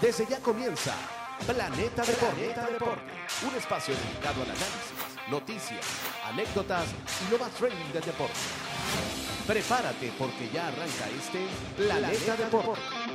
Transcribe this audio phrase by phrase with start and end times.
[0.00, 0.94] Desde ya comienza
[1.46, 3.02] Planeta Deporte,
[3.46, 5.86] un espacio dedicado al análisis, noticias,
[6.24, 6.86] anécdotas
[7.26, 8.34] y lo más trending del deporte.
[9.46, 12.80] Prepárate porque ya arranca este Planeta Deporte.
[12.80, 13.09] Buenas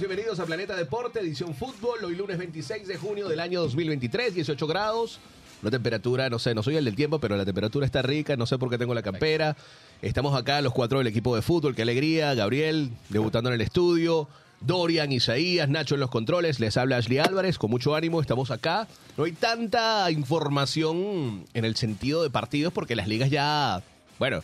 [0.00, 4.66] bienvenidos a Planeta Deporte, edición fútbol, hoy lunes 26 de junio del año 2023, 18
[4.66, 5.20] grados,
[5.62, 8.44] una temperatura, no sé, no soy el del tiempo, pero la temperatura está rica, no
[8.44, 9.56] sé por qué tengo la campera.
[10.02, 14.28] Estamos acá los cuatro del equipo de fútbol, qué alegría, Gabriel debutando en el estudio,
[14.60, 18.86] Dorian, Isaías, Nacho en los controles, les habla Ashley Álvarez, con mucho ánimo estamos acá.
[19.16, 23.82] No hay tanta información en el sentido de partidos porque las ligas ya,
[24.18, 24.42] bueno,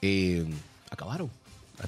[0.00, 0.46] eh,
[0.90, 1.30] acabaron,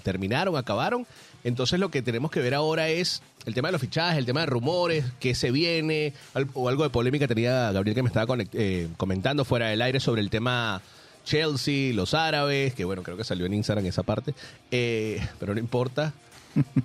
[0.00, 1.06] terminaron, acabaron.
[1.44, 4.40] Entonces lo que tenemos que ver ahora es el tema de los fichajes, el tema
[4.40, 6.12] de rumores, qué se viene,
[6.54, 9.98] o algo de polémica tenía Gabriel que me estaba conect- eh, comentando fuera del aire
[9.98, 10.80] sobre el tema
[11.24, 14.34] Chelsea, los árabes, que bueno, creo que salió en Instagram esa parte,
[14.70, 16.12] eh, pero no importa.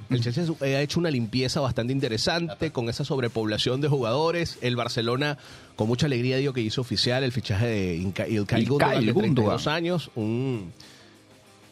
[0.09, 4.57] El Chelsea eh, ha hecho una limpieza bastante interesante con esa sobrepoblación de jugadores.
[4.61, 5.37] El Barcelona,
[5.75, 9.21] con mucha alegría, digo que hizo oficial el fichaje de Ilkay Gundogan, de Gundogan.
[9.35, 10.09] 32 años.
[10.15, 10.71] Un,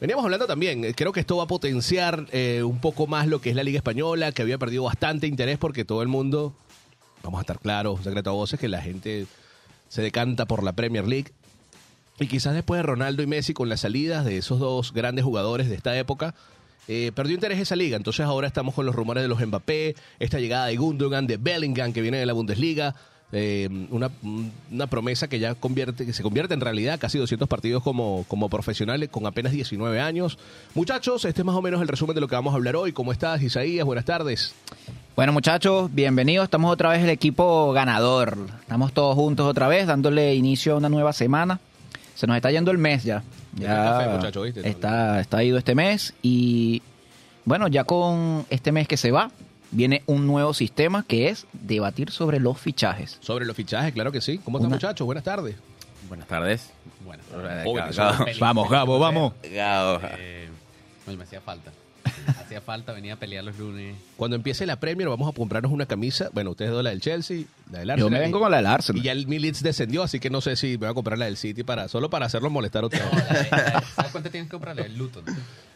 [0.05, 3.41] Veníamos hablando también, eh, creo que esto va a potenciar eh, un poco más lo
[3.41, 6.53] que es la Liga Española, que había perdido bastante interés porque todo el mundo,
[7.23, 9.25] vamos a estar claros, secreto a voces, que la gente
[9.89, 11.31] se decanta por la Premier League.
[12.19, 15.69] Y quizás después de Ronaldo y Messi, con las salidas de esos dos grandes jugadores
[15.69, 16.35] de esta época,
[16.87, 17.97] eh, perdió interés esa liga.
[17.97, 21.93] Entonces ahora estamos con los rumores de los Mbappé, esta llegada de Gundogan, de Bellingham,
[21.93, 22.93] que viene de la Bundesliga.
[23.37, 24.09] Eh, una,
[24.71, 28.47] una promesa que ya convierte, que se convierte en realidad, casi 200 partidos como, como
[28.47, 30.37] profesionales con apenas 19 años.
[30.73, 32.93] Muchachos, este es más o menos el resumen de lo que vamos a hablar hoy.
[32.93, 33.85] ¿Cómo estás, Isaías?
[33.85, 34.55] Buenas tardes.
[35.17, 36.45] Bueno, muchachos, bienvenidos.
[36.45, 38.37] Estamos otra vez el equipo ganador.
[38.61, 41.59] Estamos todos juntos otra vez, dándole inicio a una nueva semana.
[42.15, 43.21] Se nos está yendo el mes ya.
[44.63, 46.81] Está, está ido este mes y
[47.43, 49.29] bueno, ya con este mes que se va,
[49.75, 53.17] viene un nuevo sistema que es debatir sobre los fichajes.
[53.21, 54.37] Sobre los fichajes, claro que sí.
[54.39, 55.05] ¿Cómo están, Una- muchachos?
[55.05, 55.55] Buenas tardes.
[56.07, 56.71] Buenas tardes.
[57.03, 57.25] Buenas
[57.95, 59.33] Gabo, Vamos, Gabo, vamos.
[59.51, 59.99] Gabo.
[60.17, 60.49] Eh,
[61.07, 61.71] oye, me hacía falta.
[62.39, 63.95] hacía falta, venía a pelear los lunes.
[64.17, 66.29] Cuando empiece la Premier vamos a comprarnos una camisa.
[66.33, 68.11] Bueno, ustedes dos la del Chelsea, la del Yo Arsenal.
[68.11, 69.01] me vengo con la del Y Arsenal.
[69.03, 71.37] ya el Militz descendió, así que no sé si me voy a comprar la del
[71.37, 73.25] City para solo para hacerlo molestar otra No, vez.
[73.27, 74.83] la de- la de- ¿Sabes cuánto tienes que comprarle?
[74.83, 75.23] El Luton.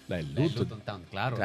[0.09, 0.59] La del La Luton.
[0.63, 1.37] Luton Town, claro.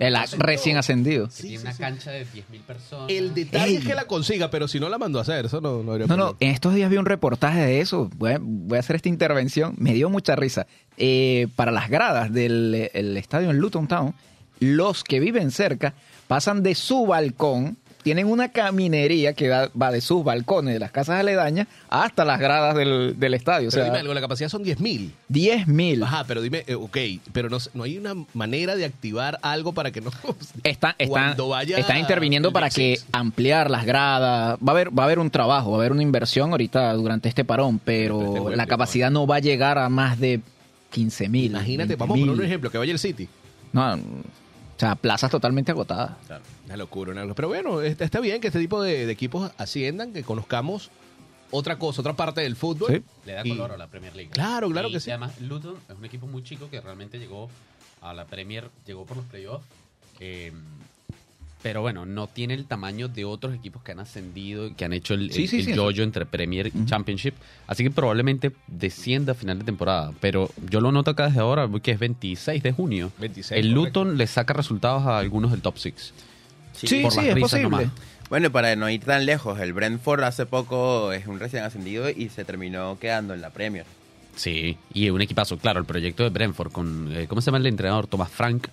[0.00, 1.28] El recién ascendido.
[1.28, 3.10] que tiene una cancha de 10.000 personas.
[3.10, 5.82] El detalle es que la consiga, pero si no la mando a hacer, eso no,
[5.82, 6.36] no habría No, no, problema.
[6.40, 8.10] en estos días vi un reportaje de eso.
[8.16, 9.74] Voy a, voy a hacer esta intervención.
[9.78, 10.66] Me dio mucha risa.
[10.96, 14.14] Eh, para las gradas del el estadio en Luton Town,
[14.60, 15.94] los que viven cerca
[16.26, 17.76] pasan de su balcón,
[18.08, 22.40] tienen una caminería que va, va de sus balcones de las casas aledañas hasta las
[22.40, 23.68] gradas del, del estadio.
[23.68, 25.10] O sea, dime algo, la capacidad son 10.000.
[25.28, 26.02] 10 mil.
[26.02, 26.96] Ajá, pero dime, eh, ok,
[27.34, 30.10] pero no, no hay una manera de activar algo para que no...
[30.64, 31.36] Están, están,
[31.76, 34.56] están interviniendo para que ampliar las gradas.
[34.66, 37.28] Va a haber, va a haber un trabajo, va a haber una inversión ahorita durante
[37.28, 40.40] este parón, Pero este la capacidad no va a llegar a más de
[40.92, 41.50] 15 mil.
[41.50, 43.28] Imagínate, vamos a poner un ejemplo, que vaya el City.
[43.74, 43.98] No, o
[44.78, 46.12] sea, plazas totalmente agotadas.
[46.68, 47.34] Una locura, una locura.
[47.36, 50.90] Pero bueno, está, está bien que este tipo de, de equipos asciendan, que conozcamos
[51.50, 52.88] otra cosa, otra parte del fútbol.
[52.96, 53.02] Sí.
[53.26, 54.30] Le da Y- color a la Premier League.
[54.30, 55.10] Claro, claro Y que sí.
[55.10, 57.48] Además, Luton es un equipo muy chico que realmente llegó
[58.02, 59.64] a la Premier, llegó por los playoffs.
[60.20, 60.52] eh,
[61.60, 64.92] pero bueno, no tiene el tamaño de otros equipos que han ascendido y que han
[64.92, 67.34] hecho el, Sí, el- sí, el sí, yoyo entre Premier y Championship.
[67.66, 70.12] Así que probablemente descienda a final de temporada.
[70.20, 73.10] Pero yo lo noto acá desde ahora, que es 26 de junio.
[73.18, 74.04] 26, el correcto.
[74.04, 76.12] Luton le saca resultados a algunos del top 6.
[76.74, 77.70] Sí, por sí, las es risas posible.
[77.70, 77.86] nomás.
[78.30, 82.28] Bueno, para no ir tan lejos, el Brentford hace poco es un recién ascendido y
[82.28, 83.86] se terminó quedando en la Premier.
[84.36, 85.56] Sí, y un equipazo.
[85.58, 88.06] Claro, el proyecto de Brentford con, eh, ¿cómo se llama el entrenador?
[88.06, 88.68] Tomás Frank.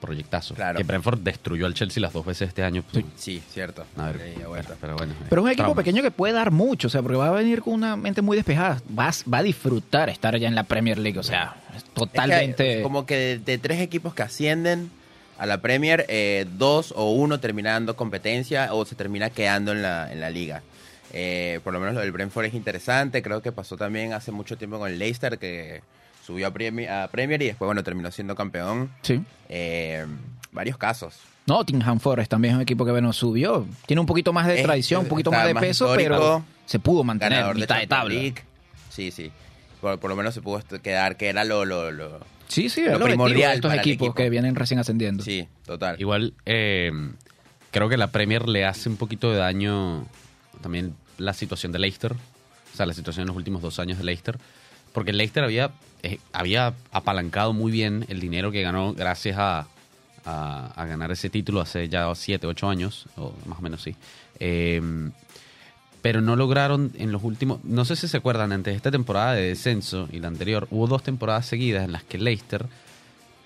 [0.00, 0.54] Proyectazo.
[0.54, 0.76] Claro.
[0.76, 2.84] Que Brentford destruyó al Chelsea las dos veces este año.
[3.16, 3.84] Sí, cierto.
[3.96, 4.76] A ver, vuelta.
[4.80, 5.14] pero bueno.
[5.28, 5.84] Pero es un equipo Traumas.
[5.84, 8.36] pequeño que puede dar mucho, o sea, porque va a venir con una mente muy
[8.36, 8.80] despejada.
[8.96, 11.84] Va, a- va a disfrutar estar ya en la Premier League, o sea, es Es
[11.84, 12.82] que totalmente...
[12.82, 14.90] como que de, de tres equipos que ascienden
[15.38, 19.82] a la Premier, eh, dos o uno termina dando competencia o se termina quedando en
[19.82, 20.62] la, en la liga.
[21.12, 23.22] Eh, por lo menos lo del Brentford es interesante.
[23.22, 25.82] Creo que pasó también hace mucho tiempo con el Leicester, que
[26.26, 28.90] subió a Premier, a Premier y después, bueno, terminó siendo campeón.
[29.02, 29.22] Sí.
[29.48, 30.04] Eh,
[30.52, 31.18] varios casos.
[31.46, 33.66] Nottingham Forest también es un equipo que bueno, subió.
[33.86, 37.04] Tiene un poquito más de tradición, un poquito más de más peso, pero se pudo
[37.04, 38.14] mantener de mitad de, Champions tabla.
[38.14, 38.42] League.
[38.90, 39.30] Sí, sí.
[39.80, 42.96] Por, por lo menos se pudo quedar, que era lo, lo, lo- Sí, sí, Lo
[42.96, 44.14] es primordial estos para el equipos equipo.
[44.14, 45.22] que vienen recién ascendiendo.
[45.24, 45.96] Sí, total.
[46.00, 46.92] Igual, eh,
[47.70, 50.06] creo que la Premier le hace un poquito de daño
[50.62, 54.04] también la situación de Leicester, o sea, la situación en los últimos dos años de
[54.04, 54.38] Leicester,
[54.92, 55.72] porque Leicester había,
[56.02, 59.66] eh, había apalancado muy bien el dinero que ganó gracias a,
[60.24, 63.96] a- a ganar ese título hace ya siete, ocho años, o más o menos sí.
[64.38, 64.80] Eh,
[66.06, 69.32] pero no lograron en los últimos, no sé si se acuerdan, antes de esta temporada
[69.34, 72.64] de descenso y la anterior, hubo dos temporadas seguidas en las que Leicester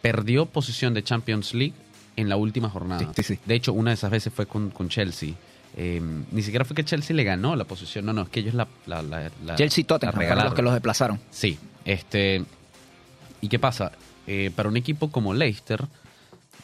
[0.03, 1.73] perdió posición de Champions League
[2.17, 3.01] en la última jornada.
[3.01, 3.41] Sí, sí, sí.
[3.47, 5.33] De hecho, una de esas veces fue con, con Chelsea.
[5.75, 6.03] Eh,
[6.33, 8.69] ni siquiera fue que Chelsea le ganó la posición, no, no, es que ellos la...
[8.87, 10.15] la, la- la- Chelsea y Tottenham
[10.45, 11.19] los que los desplazaron.
[11.31, 12.45] Sí, este...
[13.41, 13.93] ¿Y qué pasa?
[14.27, 15.87] Eh, para un equipo como Leicester,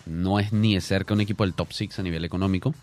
[0.04, 2.74] no es ni de cerca un equipo del top 6 a nivel económico.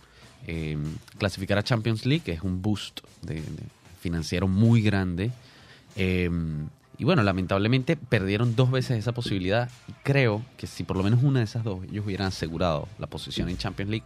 [0.48, 0.78] Eh,
[1.18, 3.64] clasificar a Champions League es un boost de- de
[4.02, 5.32] financiero muy grande.
[5.96, 6.30] Eh,
[6.98, 9.70] y bueno, lamentablemente perdieron dos veces esa posibilidad.
[9.88, 13.08] Y creo que si por lo menos una de esas dos ellos hubieran asegurado la
[13.08, 14.06] posición en Champions League,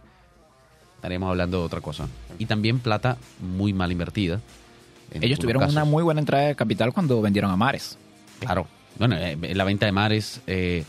[0.96, 2.08] estaríamos hablando de otra cosa.
[2.38, 4.40] Y también plata muy mal invertida.
[5.12, 5.74] Ellos tuvieron casos.
[5.74, 7.96] una muy buena entrada de capital cuando vendieron a Mares.
[8.40, 8.66] Claro.
[8.98, 10.84] Bueno, eh, la venta de Mares, eh,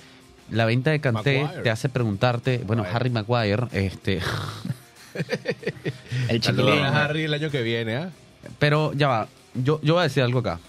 [0.51, 1.63] la venta de Kanté Maguire.
[1.63, 2.95] te hace preguntarte, bueno, Maguire.
[2.95, 4.19] Harry Maguire, este,
[6.29, 6.79] El chiquilín.
[6.79, 8.09] a Harry el año que viene, ¿ah?
[8.57, 10.59] pero ya va, yo, yo voy a decir algo acá.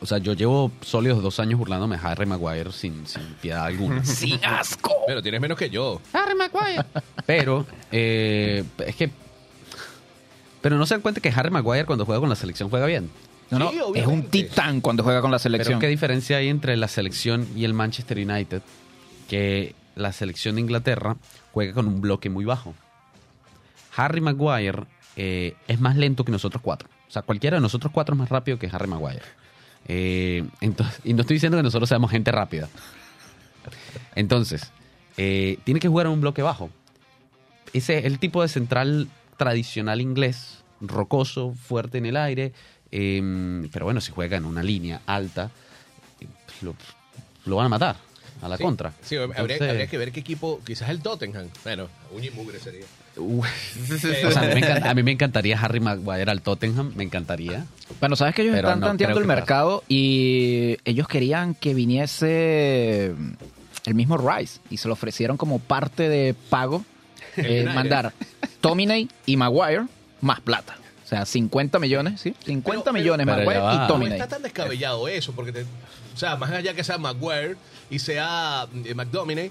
[0.00, 4.04] O sea, yo llevo sólidos dos años burlándome de Harry Maguire sin, sin piedad alguna.
[4.04, 4.92] Sin asco.
[5.06, 5.98] Pero tienes menos que yo.
[6.12, 6.84] Harry Maguire.
[7.24, 9.10] Pero, eh, es que...
[10.60, 13.08] Pero no se dan cuenta que Harry Maguire cuando juega con la selección juega bien.
[13.50, 15.80] No, no, Sí, es un titán cuando juega con la Pero selección.
[15.80, 18.60] ¿qué diferencia hay entre la selección y el Manchester United?
[19.28, 21.16] Que la selección de Inglaterra
[21.52, 22.74] juega con un bloque muy bajo.
[23.96, 24.84] Harry Maguire
[25.16, 26.88] eh, es más lento que nosotros cuatro.
[27.08, 29.22] O sea, cualquiera de nosotros cuatro es más rápido que Harry Maguire.
[29.86, 32.68] Eh, entonces, y no estoy diciendo que nosotros seamos gente rápida.
[34.14, 34.70] Entonces,
[35.16, 36.70] eh, tiene que jugar en un bloque bajo.
[37.72, 42.52] Ese es el tipo de central tradicional inglés, rocoso, fuerte en el aire.
[42.90, 45.50] eh, pero bueno, si juega en una línea alta,
[46.62, 46.76] lo,
[47.44, 47.96] lo van a matar
[48.40, 48.62] a la Sí.
[48.62, 48.92] contra.
[49.02, 51.48] Sí, habría, Entonces, habría que ver qué equipo, quizás el Tottenham.
[51.64, 52.84] Bueno, uña y mugre sería.
[53.16, 53.48] Uy.
[54.26, 57.04] O sea, a, mí me encanta- a mí me encantaría Harry Maguire al Tottenham, me
[57.04, 57.64] encantaría.
[58.00, 63.14] Bueno, sabes que ellos Pero están no tanteando el mercado y ellos querían que viniese
[63.86, 66.84] el mismo Rice y se lo ofrecieron como parte de pago
[67.36, 68.12] eh, mandar
[68.60, 69.84] Tominey y Maguire
[70.20, 70.76] más plata.
[71.04, 72.34] O sea, 50 millones, ¿sí?
[72.46, 74.12] 50 Pero- pero- millones Pero Maguire y No Tominey.
[74.14, 77.56] está tan descabellado eso, porque, te- o sea, más allá que sea Maguire
[77.90, 79.50] y sea eh, McDominay,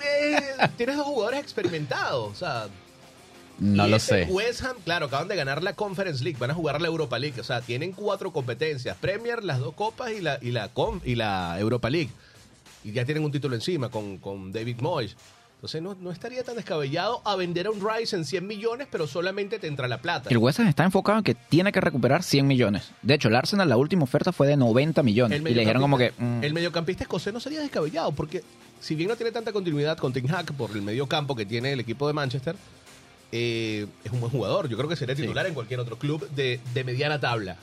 [0.00, 2.68] eh, tienes dos jugadores experimentados, o sea...
[3.58, 4.32] No lo ese sé.
[4.32, 7.40] West Ham, claro, acaban de ganar la Conference League, van a jugar la Europa League,
[7.40, 10.70] o sea, tienen cuatro competencias, Premier, las dos copas y la, y la,
[11.04, 12.10] y la Europa League.
[12.84, 15.16] Y ya tienen un título encima con, con David Moyes.
[15.56, 19.06] Entonces no, no estaría tan descabellado a vender a un Rice en 100 millones, pero
[19.06, 20.28] solamente te entra la plata.
[20.30, 22.90] El West Ham está enfocado en que tiene que recuperar 100 millones.
[23.02, 25.40] De hecho, el Arsenal, la última oferta fue de 90 millones.
[25.40, 26.12] Y le dijeron como que...
[26.18, 28.44] mm, El mediocampista escocés no sería descabellado, porque
[28.80, 31.80] si bien no tiene tanta continuidad con Ten Hag por el mediocampo que tiene el
[31.80, 32.54] equipo de Manchester,
[33.32, 34.68] eh, es un buen jugador.
[34.68, 37.56] Yo creo que sería titular en cualquier otro club de, de mediana tabla,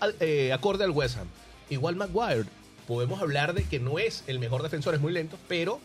[0.00, 1.26] al- eh, acorde al West Ham.
[1.70, 2.44] Igual Maguire,
[2.86, 5.80] podemos hablar de que no es el mejor defensor, es muy lento, pero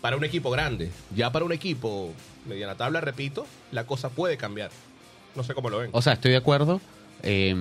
[0.00, 2.12] para un equipo grande, ya para un equipo
[2.46, 4.70] mediana tabla, repito, la cosa puede cambiar.
[5.34, 5.90] No sé cómo lo ven.
[5.92, 6.80] O sea, estoy de acuerdo,
[7.22, 7.54] eh,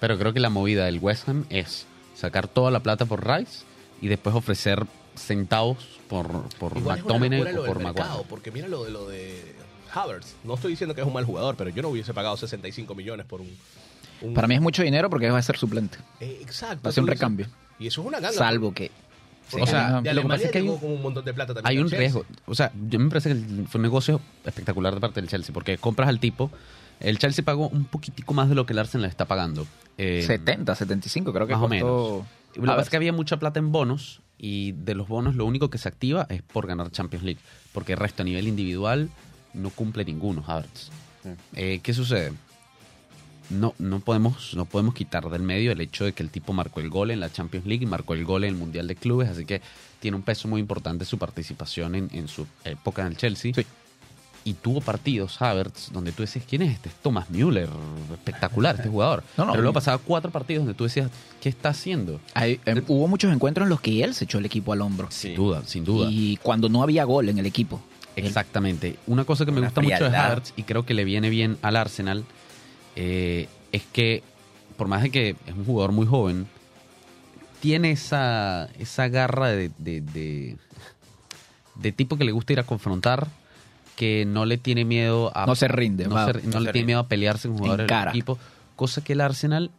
[0.00, 3.64] pero creo que la movida del West Ham es sacar toda la plata por Rice
[4.00, 4.84] y después ofrecer
[5.16, 6.26] centavos por,
[6.58, 8.08] por McTominay o por Maguire.
[8.28, 9.54] porque mira lo de lo de
[9.92, 10.34] Havertz.
[10.44, 13.24] No estoy diciendo que es un mal jugador, pero yo no hubiese pagado 65 millones
[13.26, 13.56] por un.
[14.20, 15.98] un- Para mí es mucho dinero porque va a ser suplente.
[16.20, 16.82] Eh, exacto.
[16.84, 17.46] Va a ser un recambio.
[17.78, 18.36] Y eso es una ganga.
[18.36, 18.90] Salvo que...
[19.52, 21.66] O sea, de lo que pasa es que hay llegó un- montón de plata también.
[21.70, 21.98] Hay un Chelsea.
[21.98, 22.24] riesgo.
[22.46, 25.78] O sea, yo me parece que fue un negocio espectacular de parte del Chelsea, porque
[25.78, 26.50] compras al tipo.
[27.00, 29.66] El Chelsea pagó un poquitico más de lo que el Arsenal está pagando.
[29.98, 32.26] Eh, 70, 75 creo que más o costó...
[32.56, 35.44] Lo que pasa es que había mucha plata en bonos y de los bonos lo
[35.44, 37.40] único que se activa es por ganar Champions League,
[37.72, 39.10] porque el resto a nivel individual
[39.54, 40.90] no cumple ninguno, Havertz.
[41.54, 42.32] Eh, ¿Qué sucede?
[43.50, 46.80] No, no, podemos, no podemos quitar del medio el hecho de que el tipo marcó
[46.80, 49.28] el gol en la Champions League y marcó el gol en el Mundial de Clubes,
[49.28, 49.60] así que
[50.00, 53.52] tiene un peso muy importante su participación en, en su época en el Chelsea.
[53.54, 53.64] Sí.
[54.46, 56.90] Y tuvo partidos, Havertz, donde tú decías, ¿quién es este?
[56.90, 57.68] Es Thomas Müller,
[58.12, 59.24] espectacular este jugador.
[59.38, 61.10] No, no, Pero luego pasaba cuatro partidos donde tú decías,
[61.40, 62.20] ¿qué está haciendo?
[62.34, 65.08] Hay- eh, hubo muchos encuentros en los que él se echó el equipo al hombro.
[65.10, 66.08] Sin duda, sin duda.
[66.10, 67.80] Y cuando no había gol en el equipo.
[68.16, 68.98] Exactamente.
[69.06, 70.16] Una cosa que me gusta mucho de.
[70.16, 72.24] Havertz y creo que le viene bien al Arsenal
[72.96, 74.22] eh, es que,
[74.76, 76.46] por más de que es un jugador muy joven,
[77.60, 80.56] tiene esa, esa garra de, de, de-
[81.76, 83.26] de tipo que le gusta ir a confrontar,
[83.96, 85.46] que no le tiene miedo a...
[85.46, 86.32] No se rinde, No, va.
[86.32, 88.38] se- no No le tiene miedo a pelearse con jugadores del equipo.
[88.76, 89.70] Cosa que el Arsenal,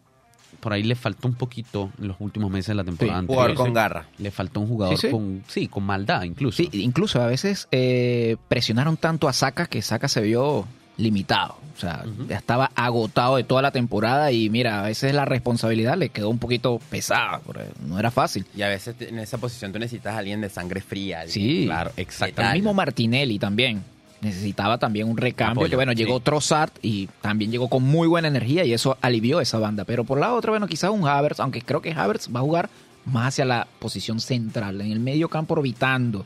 [0.60, 3.44] por ahí le faltó un poquito en los últimos meses de la temporada anterior.
[3.44, 4.08] Jugador con garra.
[4.18, 5.12] Le faltó un jugador Sí, sí.
[5.12, 5.44] con...
[5.48, 6.58] Sí, con maldad incluso.
[6.58, 10.66] Sí, incluso a veces eh, presionaron tanto a Saka que Saka se vio
[10.98, 11.58] limitado.
[11.76, 15.98] O sea, ya estaba agotado de toda la temporada y mira, a veces la responsabilidad
[15.98, 17.42] le quedó un poquito pesada,
[17.86, 18.46] no era fácil.
[18.56, 21.22] Y a veces en esa posición tú necesitas a alguien de sangre fría.
[21.22, 22.54] alguien- Sí, Claro, El exactamente.
[22.56, 23.84] mismo Martinelli también
[24.22, 26.20] necesitaba también un recambio, Apoyo, que bueno, llegó.
[26.22, 29.84] Trossard y también llegó con muy buena energía y eso alivió esa banda.
[29.84, 32.70] Pero por la otra, bueno, quizás un Havertz, aunque creo que Havertz va a jugar
[33.06, 36.26] más hacia la posición central, en el medio campo orbitando.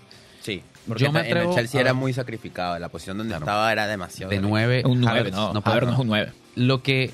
[0.88, 2.78] Porque Yo me en el atrevo Chelsea era muy sacrificado.
[2.80, 3.44] La posición donde Claro.
[3.46, 4.30] estaba era demasiado.
[4.30, 4.50] de grande.
[4.50, 4.84] nueve.
[4.86, 6.00] Un 9, Havertz no, Havertz no es jugar.
[6.02, 6.34] un 9.
[6.56, 7.12] Lo que.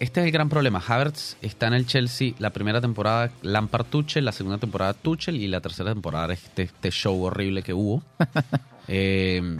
[0.00, 0.80] Este es el gran problema.
[0.86, 5.48] Havertz está en el Chelsea la primera temporada Lampard Tuchel, la segunda temporada Tuchel y
[5.48, 8.02] la tercera temporada este, este show horrible que hubo.
[8.90, 9.58] Eh,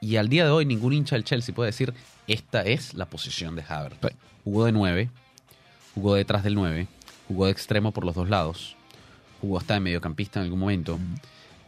[0.00, 1.92] y al día de hoy ningún hincha del Chelsea puede decir
[2.28, 3.96] esta es la posición de Havertz.
[4.02, 4.08] Sí.
[4.44, 5.10] Jugó de 9,
[5.96, 6.86] jugó detrás del 9,
[7.26, 8.76] jugó de extremo por los dos lados,
[9.40, 10.96] jugó hasta de mediocampista en algún momento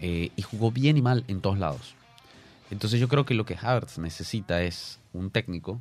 [0.01, 1.95] eh, y jugó bien y mal en todos lados.
[2.71, 5.81] Entonces yo creo que lo que Havertz necesita es un técnico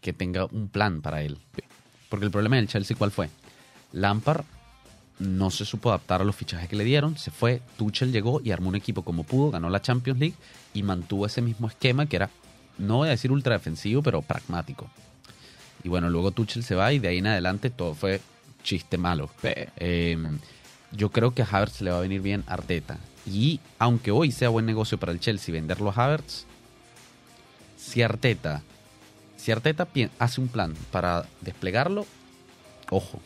[0.00, 1.38] que tenga un plan para él.
[2.08, 3.28] Porque el problema del Chelsea, ¿cuál fue?
[3.92, 4.44] Lampard
[5.18, 8.52] no se supo adaptar a los fichajes que le dieron, se fue, Tuchel llegó y
[8.52, 10.36] armó un equipo como pudo, ganó la Champions League
[10.74, 12.30] y mantuvo ese mismo esquema que era,
[12.78, 14.88] no voy a decir ultra defensivo, pero pragmático.
[15.82, 18.20] Y bueno, luego Tuchel se va y de ahí en adelante todo fue
[18.62, 19.30] chiste malo.
[19.42, 20.16] Eh,
[20.92, 22.98] yo creo que a Havertz le va a venir bien Arteta.
[23.28, 26.44] Y aunque hoy sea buen negocio para el Chelsea venderlo a Havertz,
[27.76, 28.62] si Arteta,
[29.36, 29.86] si Arteta
[30.18, 32.06] hace un plan para desplegarlo,
[32.90, 33.20] ojo,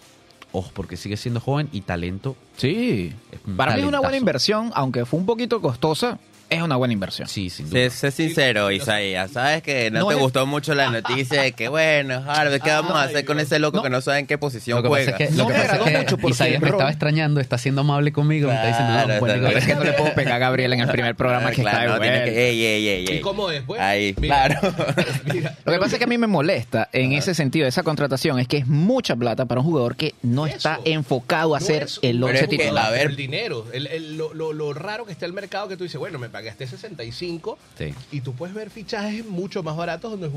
[0.52, 2.36] ojo, porque sigue siendo joven y talento.
[2.56, 3.12] Sí.
[3.56, 6.18] Para mí es una buena inversión, aunque fue un poquito costosa,
[6.56, 7.28] es una buena inversión.
[7.28, 7.80] Sí, sin duda.
[7.90, 9.30] Sé, sé sincero, Isaías.
[9.32, 12.70] Sabes que no, No te es- gustó mucho la noticia de que, bueno, Harvey, ¿qué
[12.70, 13.82] vamos a hacer con ese loco No.
[13.82, 15.16] que no sabe en qué posición Lo que pasa juega?
[15.24, 17.40] es que, No lo que me pasa es que mucho porque Isaías me estaba extrañando,
[17.40, 20.34] está siendo amable conmigo, me está diciendo, Claro, no, es que no le puedo pegar
[20.34, 23.06] a Gabriel en el primer programa que Claro, está de no, que, ey, ey, ey,
[23.08, 23.16] ey.
[23.16, 23.80] ¿Y cómo es, pues?
[23.80, 24.74] Ahí, Mira, claro.
[25.32, 28.38] mira, Lo que pasa es que a mí me molesta en ese sentido, esa contratación,
[28.38, 30.56] es que es mucha plata para un jugador que no Eso.
[30.56, 32.86] está enfocado a no ser el un- Pero once es que, titular.
[32.86, 33.66] a ver- el dinero,
[34.12, 37.94] lo, raro que está el mercado que tú dices, bueno, me pagaste 65 Sí.
[38.10, 40.30] y tú puedes ver fichajes mucho más baratos donde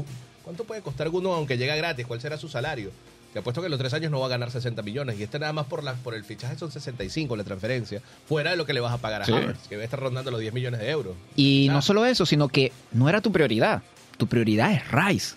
[0.44, 2.06] ¿cuánto puede costar uno aunque llega gratis?
[2.06, 2.92] ¿Cuál será su salario?
[3.34, 5.40] Te apuesto que en los tres años no va a ganar 60 millones y este
[5.40, 8.74] nada más por la, por el fichaje son 65 la transferencia, fuera de lo que
[8.74, 9.34] le vas a pagar a Sí.
[9.34, 11.16] Havertz, que va a estar rondando los 10 millones de euros.
[11.36, 13.84] Y no solo eso, sino que no era tu prioridad.
[14.18, 15.36] Tu prioridad es Rice.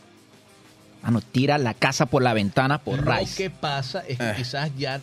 [1.02, 3.36] Ah, no, tira la casa por la ventana por Lo Rice.
[3.36, 4.34] que pasa es que Ah.
[4.36, 5.00] quizás ya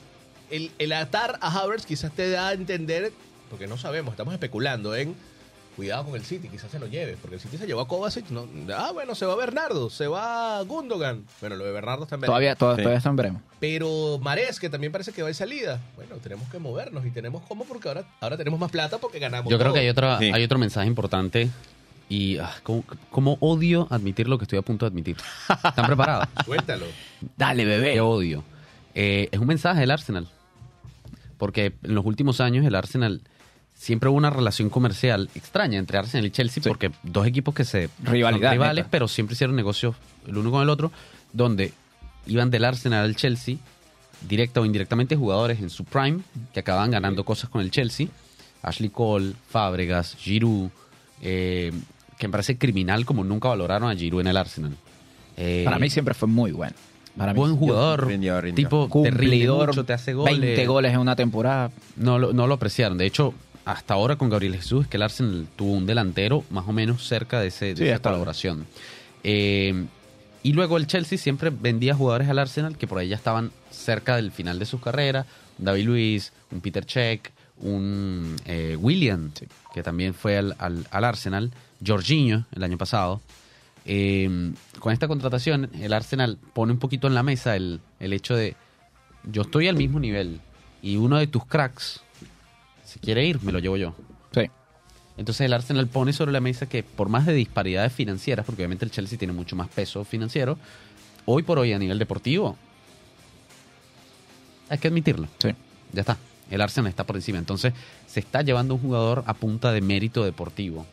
[0.50, 3.12] el, el atar a Havertz quizás te da a entender,
[3.50, 5.16] porque no sabemos, estamos especulando en
[5.75, 8.29] cuidado con el City, quizás se lo lleve, porque el City se llevó a Kovacic,
[8.29, 12.22] no, ah bueno, se va Bernardo, se va Gundogan, bueno, lo de Bernardo está en
[12.22, 12.34] veremos.
[12.34, 12.82] Todavía, todavía, Sí.
[12.84, 13.41] todavía está en veremos.
[13.60, 17.44] Pero Mares, que también parece que va de salida, bueno, tenemos que movernos y tenemos
[17.48, 19.51] cómo porque ahora, ahora tenemos más plata porque ganamos.
[19.51, 20.32] Yo creo que hay, otra, Sí.
[20.34, 21.50] hay otro mensaje importante
[22.08, 25.17] y ah, como, como odio admitir lo que estoy a punto de admitir.
[25.50, 26.27] ¿Están preparados?
[26.46, 26.86] Suéltalo.
[27.38, 27.94] Dale, bebé.
[27.94, 28.44] Qué odio.
[28.94, 30.27] Eh, es un mensaje del Arsenal.
[31.38, 33.22] Porque en los últimos años el Arsenal
[33.86, 36.68] siempre hubo una relación comercial extraña entre Arsenal y Chelsea, Sí.
[36.70, 38.89] porque dos equipos que se Rivalidad, rivales, neta.
[38.89, 39.96] pero siempre hicieron negocios
[40.27, 40.92] el uno con el otro,
[41.34, 41.72] donde
[42.25, 43.58] iban del Arsenal al Chelsea,
[44.27, 48.08] directa o indirectamente jugadores en su prime, que acababan ganando cosas con el Chelsea.
[48.63, 50.70] Ashley Cole, Fábregas, Giroud,
[51.22, 51.72] eh,
[52.18, 54.75] que me parece criminal como nunca valoraron a Giroud en el Arsenal.
[55.38, 56.74] Eh, Para mí siempre fue muy bueno.
[57.15, 58.65] Para mí, buen jugador, Rindió, rindió.
[58.65, 60.39] tipo te cumplidor, mucho, te hace goles.
[60.39, 61.72] 20 goles en una temporada.
[61.96, 62.98] No lo, no lo apreciaron.
[62.98, 63.34] De hecho,
[63.66, 67.08] hasta ahora con Gabriel Jesús, es que el Arsenal tuvo un delantero más o menos
[67.08, 68.66] cerca de, ese, de Sí, esa colaboración.
[69.24, 69.86] Eh,
[70.44, 74.16] y luego el Chelsea siempre vendía jugadores al Arsenal que por ahí ya estaban cerca
[74.18, 75.26] del final de su carrera.
[75.58, 79.32] Un David Luis, un Peter Cech, un eh, William,
[79.74, 81.52] que también fue al, al- al Arsenal.
[81.86, 83.22] Jorginho, el año pasado.
[83.86, 88.36] Eh, con esta contratación, el Arsenal pone un poquito en la mesa el, el hecho
[88.36, 88.56] de
[89.32, 90.40] yo estoy al mismo nivel
[90.84, 92.02] y uno de tus cracks
[92.86, 93.94] si quiere ir, me lo llevo yo.
[94.34, 94.50] Sí.
[95.18, 98.86] Entonces el Arsenal pone sobre la mesa que por más de disparidades financieras, porque obviamente
[98.86, 100.58] el Chelsea tiene mucho más peso financiero,
[101.25, 102.58] hoy por hoy a nivel deportivo,
[104.70, 105.27] hay que admitirlo.
[105.39, 105.50] Sí.
[105.92, 106.18] Ya está.
[106.50, 107.39] El Arsenal está por encima.
[107.39, 107.74] Entonces
[108.08, 110.86] se está llevando un jugador a punta de mérito deportivo.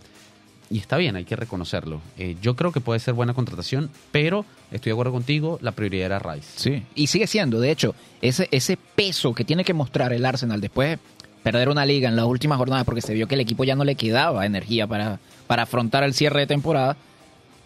[0.70, 2.00] Y está bien, hay que reconocerlo.
[2.16, 6.06] Eh, yo creo que puede ser buena contratación, pero estoy de acuerdo contigo, la prioridad
[6.06, 6.48] era Rice.
[6.56, 6.82] Sí.
[6.94, 10.98] Y sigue siendo, de hecho, ese, ese peso que tiene que mostrar el Arsenal después
[10.98, 10.98] de
[11.42, 13.84] perder una liga en las últimas jornadas porque se vio que el equipo ya no
[13.84, 16.96] le quedaba energía para, para afrontar el cierre de temporada,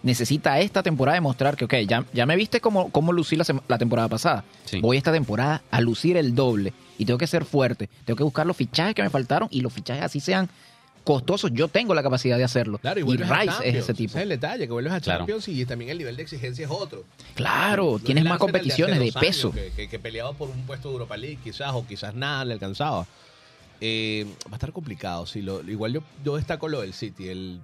[0.02, 3.78] necesita esta temporada demostrar que, ok, ya, ya me viste cómo, cómo lucí la, la
[3.78, 4.44] temporada pasada.
[4.64, 4.80] Sí.
[4.80, 7.88] Voy esta temporada a lucir el doble y tengo que ser fuerte.
[8.04, 10.48] Tengo que buscar los fichajes que me faltaron y los fichajes así sean
[11.02, 11.50] costosos.
[11.52, 12.78] Yo tengo la capacidad de hacerlo.
[12.78, 14.10] Claro, y, y Rice es ese tipo.
[14.10, 15.20] Ese es el detalle, que vuelves a Claro.
[15.20, 17.04] Champions y también el nivel de exigencia es otro.
[17.34, 19.50] Claro, No tienes más de competiciones de peso.
[19.52, 22.54] Que, que- que peleaba por un puesto de Europa League, quizás, o quizás nada le
[22.54, 23.06] alcanzaba.
[23.80, 25.26] Eh, va a estar complicado.
[25.26, 27.28] Sí, lo, igual yo, yo destaco lo del City.
[27.28, 27.60] El,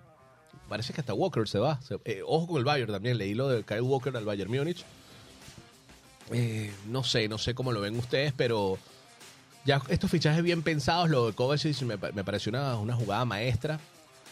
[0.69, 1.81] parece que hasta Walker se va.
[1.83, 3.19] Se- eh, ojo con el Bayern también.
[3.19, 4.85] Leí lo de Kyle Walker al Bayern Múnich.
[6.33, 8.79] Eh, no sé, no sé cómo lo ven ustedes, pero
[9.65, 13.25] ya estos fichajes bien pensados, lo de Kovacic me, pa- me pareció una, una jugada
[13.25, 13.79] maestra.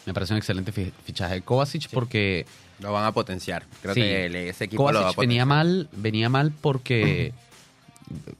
[0.06, 2.46] Me parece un excelente fi- fichaje de Kovacic porque
[2.78, 3.66] Lo van a potenciar.
[3.82, 4.00] Creo Sí.
[4.00, 7.34] que ese equipo lo va a venía mal, venía mal porque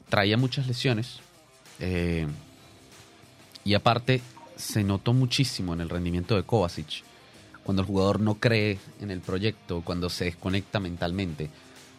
[0.09, 1.19] traía muchas lesiones.
[1.79, 2.27] eh,
[3.63, 4.21] y aparte,
[4.55, 7.03] se notó muchísimo en el rendimiento de Kovacic.
[7.63, 11.49] Cuando el jugador no cree en el proyecto, cuando se desconecta mentalmente.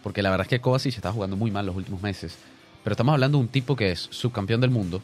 [0.02, 2.36] Porque la verdad es que Kovacic está jugando muy mal los últimos meses.
[2.82, 5.00] Pero estamos hablando de un tipo que es subcampeón del mundo,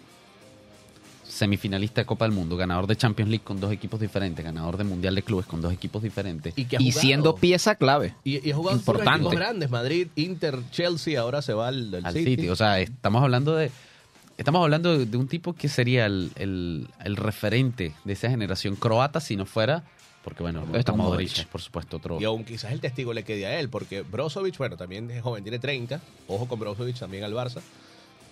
[1.26, 4.84] semifinalista de Copa del Mundo, ganador de Champions League con dos equipos diferentes, ganador de
[4.84, 6.54] Mundial de Clubes con dos equipos diferentes.
[6.56, 8.14] Y, que ha Y jugado- siendo pieza clave.
[8.24, 9.12] Y, y ha jugado Importante.
[9.20, 12.36] equipos grandes, Madrid, Inter, Chelsea, ahora se va al, al al City.
[12.36, 12.48] City.
[12.48, 13.70] O sea, estamos hablando de
[14.38, 19.20] estamos hablando de, un tipo que sería el, el- el referente de esa generación croata
[19.20, 19.82] si no fuera,
[20.24, 22.20] porque bueno, Está está Modric, por supuesto otro.
[22.20, 25.42] Y aún quizás el testigo le quede a él, porque Brozovic, bueno, también es joven,
[25.42, 26.00] tiene 30.
[26.28, 27.60] Ojo con Brozovic también al Barça.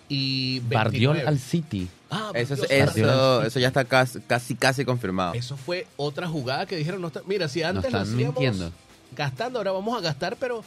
[0.09, 0.75] Y 29.
[0.75, 1.87] Bardiol al City.
[2.09, 5.33] Ah, Eso, es- eso, eso ya está casi, casi, casi confirmado.
[5.33, 8.71] Eso fue otra jugada que dijeron, no está- mira, si antes lo están hacíamos mintiendo.
[9.15, 10.63] gastando, ahora vamos a gastar, pero...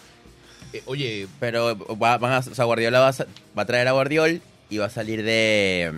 [0.75, 3.89] eh, oye, Pero va, van a, o sea, Guardiola va a, sa- va a traer
[3.89, 5.93] a Guardiol y va a salir de...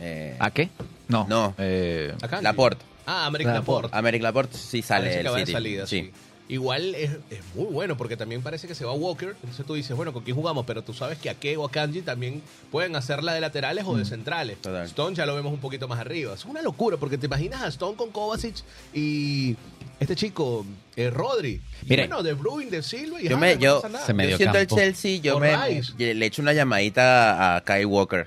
[0.00, 0.68] eh, ¿A qué?
[1.08, 1.26] No.
[1.28, 1.54] No.
[1.58, 2.42] Eh, acá...
[2.42, 2.84] Laporte.
[3.06, 3.96] Ah, América Laporte.
[3.96, 5.52] América Laporte sí sale de City.
[5.52, 6.10] salida, sí.
[6.48, 9.30] Igual es, es muy bueno porque también parece que se va Walker.
[9.42, 10.64] Entonces tú dices, bueno, ¿con quién jugamos?
[10.64, 14.58] Pero tú sabes que Ake o Akanji también pueden hacerla de laterales o de centrales.
[14.60, 14.86] Total.
[14.86, 16.34] Stone ya lo vemos un poquito más arriba.
[16.34, 18.56] Es una locura porque te imaginas a Stone con Kovacic
[18.94, 19.56] y
[20.00, 20.64] este chico,
[20.96, 21.60] eh, Rodri.
[21.84, 22.06] Y Mire.
[22.06, 23.82] bueno, de Bruin, de Silva y Yo, me, yo.
[24.04, 24.66] Se me- yo siento el.
[24.66, 25.56] Chelsea, yo me,
[25.98, 28.26] le echo una llamadita a Kyle Walker.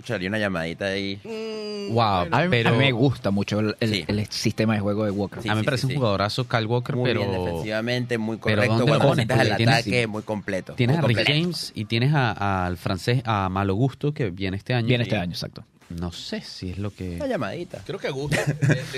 [0.00, 1.18] Echaría una llamadita ahí.
[1.24, 4.04] Mm, Wow, bueno, a, mí, pero- a mí me gusta mucho el, el- Sí.
[4.08, 5.40] el sistema de juego de Walker.
[5.42, 5.96] Sí, a mí me sí, parece sí, un sí.
[5.96, 8.76] jugadorazo Kyle Walker, Muy pero bien defensivamente, muy pero correcto.
[8.78, 9.68] ¿dónde lo Cuando pones?
[9.68, 10.74] ataque, muy completo.
[10.74, 11.26] tienes muy a Rick.
[11.28, 14.86] James y tienes a- al francés a Malo Gusto que viene este año.
[14.88, 15.64] Viene Y este año, exacto.
[15.88, 17.80] No sé si es lo que Una llamadita.
[17.86, 18.36] Creo que a Gusto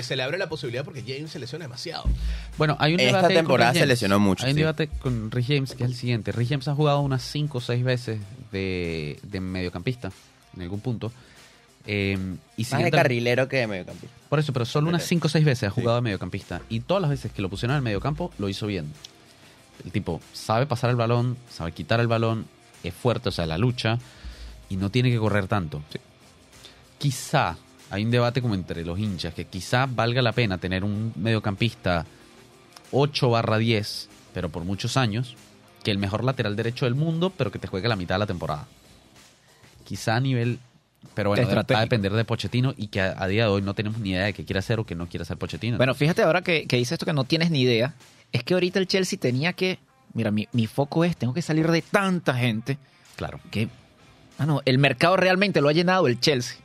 [0.01, 2.03] se le abre la posibilidad porque James se lesiona demasiado.
[2.57, 4.59] Bueno, hay un Esta debate con temporada Rick se lesionó mucho, Hay un sí.
[4.61, 6.31] debate con Rick James que es el siguiente.
[6.31, 8.19] Rick James ha jugado unas 5 o 6 veces
[8.51, 10.11] de, de mediocampista
[10.55, 11.11] en algún punto.
[11.85, 12.17] Eh,
[12.57, 14.15] y Más de carrilero que de mediocampista.
[14.27, 15.07] Por eso, pero solo unas Ok.
[15.09, 16.61] 5 o 6 veces ha jugado de mediocampista.
[16.69, 18.91] Y todas las veces que lo pusieron al mediocampo, lo hizo bien.
[19.85, 22.45] El tipo sabe pasar el balón, sabe quitar el balón,
[22.83, 23.97] es fuerte, o sea, la lucha,
[24.69, 25.81] y no tiene que correr tanto.
[26.99, 27.57] Quizá,
[27.89, 32.05] hay un debate como entre los hinchas, que quizá valga la pena tener un mediocampista
[32.91, 35.35] 8 barra 10, pero por muchos años,
[35.83, 38.27] que el mejor lateral derecho del mundo, pero que te juegue la mitad de la
[38.27, 38.67] temporada.
[39.85, 40.59] Quizá a nivel...
[41.13, 43.73] Pero bueno, va a depender de Pochettino y que a, a día de hoy no
[43.73, 45.77] tenemos ni idea de qué quiere hacer o qué no quiere hacer Pochettino.
[45.77, 47.95] Bueno, fíjate ahora que, que dice esto que no tienes ni idea.
[48.33, 49.79] Es que ahorita el Chelsea tenía que.
[50.13, 52.77] Mira, mi, mi foco es: tengo que salir de tanta gente
[53.15, 53.39] claro.
[53.49, 53.69] que.
[54.37, 56.57] Ah, no, el mercado realmente lo ha llenado el Chelsea.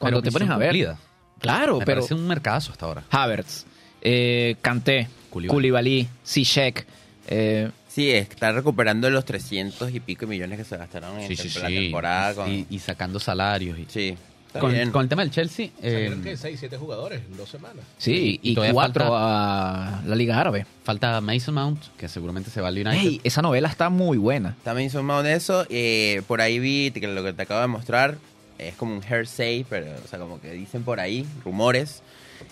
[0.00, 0.68] Cuando Pero te pones a ver.
[0.70, 0.98] cumplida.
[1.38, 2.00] Claro, Me pero.
[2.00, 3.04] parece un mercadazo hasta ahora.
[3.10, 3.64] Havertz,
[4.02, 6.08] eh, Kanté, Koulibaly.
[6.26, 6.84] Ziyech,
[7.28, 11.58] eh, Sí, está recuperando los 300 y pico millones que se gastaron en Sí, sí,
[11.60, 11.74] la sí.
[11.74, 12.34] temporada.
[12.34, 12.50] Con...
[12.50, 13.78] Y, y sacando salarios.
[13.80, 14.90] Y, Sí, está con, bien.
[14.92, 17.84] con el tema del Chelsea, eh, Salieron que 6, 7 jugadores en dos semanas.
[17.98, 20.66] sí, y y, todavía cuatro falta- a la Liga Árabe.
[20.84, 22.92] falta Mason Mount, que seguramente se va al United.
[23.08, 24.56] Ey, esa novela está muy buena.
[24.62, 28.18] También sumado de eso, eh, por ahí vi que lo que te acabo de mostrar
[28.68, 32.02] es como un hearsay, pero, o sea, como que dicen por ahí, rumores,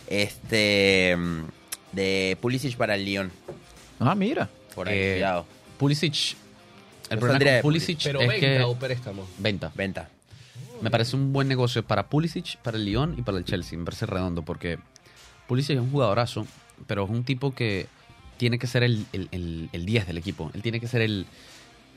[0.08, 1.16] este,
[1.92, 3.30] de Pulisic para el Lyon.
[4.00, 4.48] Ah, mira.
[4.74, 5.46] Por ahí, Eh, cuidado.
[5.78, 6.36] Pulisic.
[7.10, 8.62] El Yo problema con de Pulisic Pero es venta que...
[8.62, 9.26] o préstamo.
[9.38, 9.72] Venta.
[9.74, 10.08] Venta.
[10.82, 13.78] Me parece un buen negocio para Pulisic, para el Lyon y para el Chelsea.
[13.78, 14.78] Me parece redondo porque
[15.46, 16.46] Pulisic es un jugadorazo,
[16.86, 17.86] pero es un tipo que
[18.36, 20.50] tiene que ser el, el, el- el 10 del equipo.
[20.54, 21.26] Él tiene que ser el...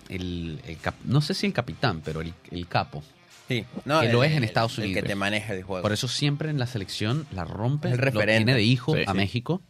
[0.10, 3.04] el, el cap- no sé si el capitán, pero el, el capo.
[3.52, 5.02] Sí, no, Que el- lo es en el- Estados El Unidos.
[5.04, 5.82] que te maneja el juego.
[5.82, 7.90] Por eso siempre en la selección la rompe.
[7.90, 8.38] El lo referente.
[8.46, 9.18] tiene de hijo Sí, a sí.
[9.18, 9.62] México.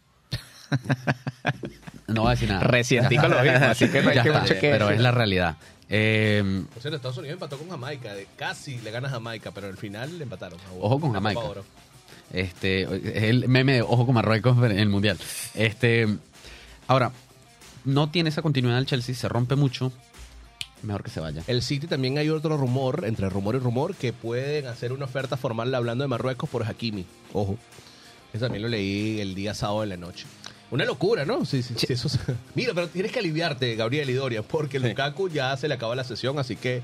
[2.08, 2.60] no voy a decir nada.
[2.64, 5.10] Recientico lo mismo, así que no hay Ya que está, mucho que pero es la
[5.10, 5.56] realidad.
[5.88, 8.12] Eh, Por cierto, Estados Unidos empató con Jamaica.
[8.36, 10.58] casi le gana a Jamaica, pero al final le empataron.
[10.80, 11.40] Ojo con Jamaica.
[12.32, 15.18] Este, es el meme de ojo con Marruecos en el Mundial.
[15.54, 16.06] Este,
[16.86, 17.12] ahora,
[17.84, 19.92] no tiene esa continuidad el Chelsea, se rompe mucho.
[20.82, 21.42] Mejor que se vaya.
[21.46, 25.36] El City también hay otro rumor, entre rumor y rumor, que pueden hacer una oferta
[25.36, 27.06] formal hablando de Marruecos por Hakimi.
[27.32, 27.56] Ojo.
[28.32, 30.26] Eso también lo leí el día sábado en la noche.
[30.70, 31.44] Una locura, ¿no?
[31.44, 32.18] Sí, sí, sí, eso es-
[32.54, 36.02] Mira, pero tienes que aliviarte, Gabriel y Doria, porque Lukaku ya se le acaba la
[36.02, 36.82] sesión, así que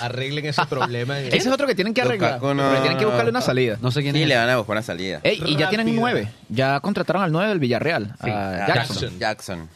[0.00, 1.18] arreglen ese problema.
[1.20, 2.34] Ese es otro que tienen que arreglar.
[2.40, 3.78] Lukaku no- tienen que buscarle una salida.
[3.82, 4.28] No sé quién Sí, es.
[4.28, 5.20] le van a buscar una salida.
[5.22, 6.10] Ey, y ya tienen un Rápida.
[6.22, 6.32] 9.
[6.48, 8.14] Ya contrataron al 9 del Villarreal.
[8.24, 8.30] Sí.
[8.30, 8.96] a Ah, Jackson.
[8.96, 9.18] Jackson.
[9.18, 9.68] Jackson.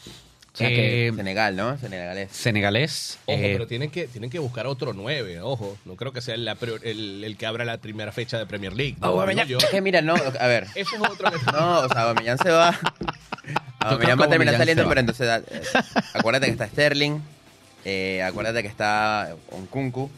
[0.56, 1.76] O sea que- Eh, Senegal, ¿no?
[1.78, 2.32] Senegalés.
[2.32, 3.18] Senegalés.
[3.26, 5.76] Ojo, eh, pero tienen que, tienen que buscar otro 9, ojo.
[5.84, 8.96] No creo que sea el, el que abra la primera fecha de Premier League.
[8.98, 9.58] No, yo.
[9.58, 10.64] Es que mira, no, a ver.
[10.74, 12.74] Ese es otro que No, o sea, Aubameyang se va.
[13.80, 15.62] Aubameyang va a terminar saliendo, pero entonces eh,
[16.14, 17.20] acuérdate que está Sterling,
[17.84, 20.10] eh, acuérdate que está Onkunku,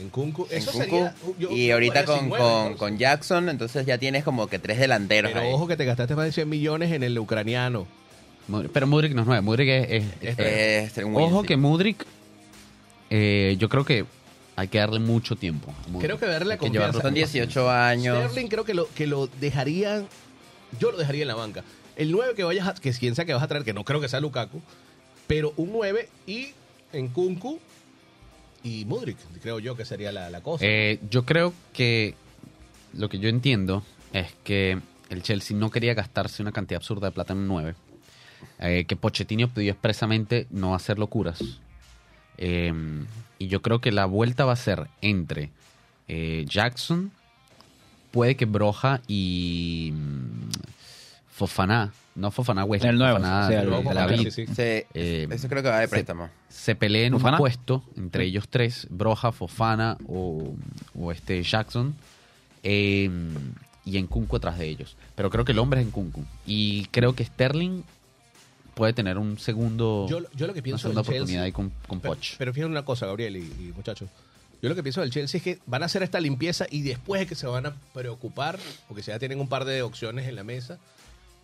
[0.00, 0.46] En Kunku.
[0.50, 4.58] Eso Nkunku, sería, yo- y ahorita con, con, con Jackson, entonces ya tienes como que
[4.58, 5.52] tres delanteros Pero ahí.
[5.52, 7.86] ojo que te gastaste más de 100 millones en el ucraniano.
[8.72, 9.42] Pero Mudrik no es nueve.
[9.42, 10.04] Mudrik es.
[10.22, 12.04] es- es- Sterling ojo que Mudrik.
[13.10, 14.04] eh, yo creo que
[14.56, 15.72] hay que darle mucho tiempo.
[15.92, 15.98] a.
[15.98, 16.92] Creo que darle Hay que confianza.
[16.92, 18.30] Son con 18 años.
[18.30, 20.06] Sterling creo que lo, que lo dejarían.
[20.78, 21.62] Yo lo dejaría en la banca.
[21.96, 24.00] El 9 que vayas a, que quien sea que vas a traer, que no creo
[24.00, 24.60] que sea Lukaku,
[25.26, 26.48] pero un 9 y
[26.92, 27.58] en Kunku
[28.62, 30.64] y Mudrik, creo yo que sería la, la cosa.
[30.66, 32.14] Eh, yo creo que
[32.94, 33.82] lo que yo entiendo
[34.12, 34.78] es que
[35.10, 37.74] el Chelsea no quería gastarse una cantidad absurda de plata en un 9.
[38.60, 41.40] Eh, que Pochettino pidió expresamente no hacer locuras.
[42.38, 42.72] Eh,
[43.38, 45.50] y yo creo que la vuelta va a ser entre
[46.08, 47.10] eh, Jackson,
[48.10, 50.50] puede que Broja y mm,
[51.30, 54.46] Fofana, no Fofana West, El nuevo, sí, el- David, sí, sí.
[54.54, 56.28] Se- Eh, eso creo que va de se- préstamo.
[56.48, 60.52] se peleen un puesto entre ellos tres, Broja, Fofana o,
[60.98, 61.94] o este Jackson,
[62.64, 63.08] eh,
[63.84, 64.96] y en Kunku atrás de ellos.
[65.14, 66.24] Pero creo que el hombre es en Kunku.
[66.44, 67.82] Y creo que Sterling
[68.78, 71.52] puede tener un segundo, yo, yo lo que una pienso segunda del Chelsea, oportunidad ahí
[71.52, 72.36] con, con pero, Poch.
[72.38, 74.08] pero fíjense una cosa, Gabriel y, y muchachos.
[74.62, 77.20] Yo lo que pienso del Chelsea es que van a hacer esta limpieza y después
[77.22, 80.36] es que se van a preocupar, porque si ya tienen un par de opciones en
[80.36, 80.78] la mesa,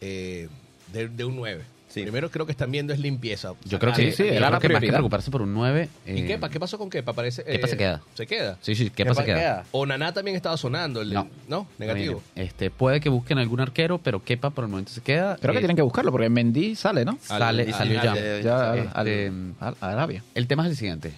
[0.01, 0.49] eh,
[0.92, 1.64] de, de un 9.
[1.94, 2.02] Sí.
[2.02, 3.52] Primero creo que están viendo es limpieza.
[3.64, 5.88] Yo creo Sacar- que, sí, yo era la que más que preocuparse por un 9.
[6.07, 6.48] ¿Y eh, Kepa?
[6.48, 7.12] ¿Qué pasó con Kepa?
[7.12, 8.02] Parece, Kepa se queda.
[8.14, 8.59] Se queda.
[8.62, 9.64] Sí, sí, Kepa se queda.
[9.70, 11.02] O Naná también estaba sonando.
[11.02, 11.28] El No.
[11.48, 11.68] no.
[11.78, 12.20] negativo.
[12.35, 15.37] Este, puede que busquen algún arquero, pero Kepa por el momento se queda.
[15.37, 17.16] Creo que Eh, tienen que buscarlo porque Mendy sale, ¿no?
[17.22, 18.40] Sale, Al- salió al- ya.
[18.40, 19.26] Ya Este,
[19.61, 20.22] al- a Arabia.
[20.35, 21.12] El tema es el siguiente.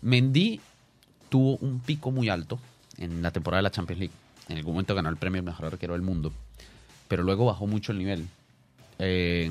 [0.00, 0.60] Mendy
[1.28, 2.58] tuvo un pico muy alto
[2.96, 4.14] en la temporada de la Champions League.
[4.48, 6.32] En algún momento ganó el premio mejor arquero del mundo.
[7.08, 8.26] Pero luego bajó mucho el nivel.
[8.98, 9.50] Eh,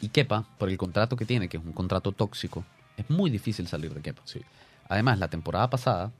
[0.00, 2.64] y Kepa, por el contrato que tiene, que es un contrato tóxico,
[2.96, 4.22] es muy difícil salir de Kepa.
[4.24, 4.40] Sí.
[4.88, 6.10] Además, la temporada pasada,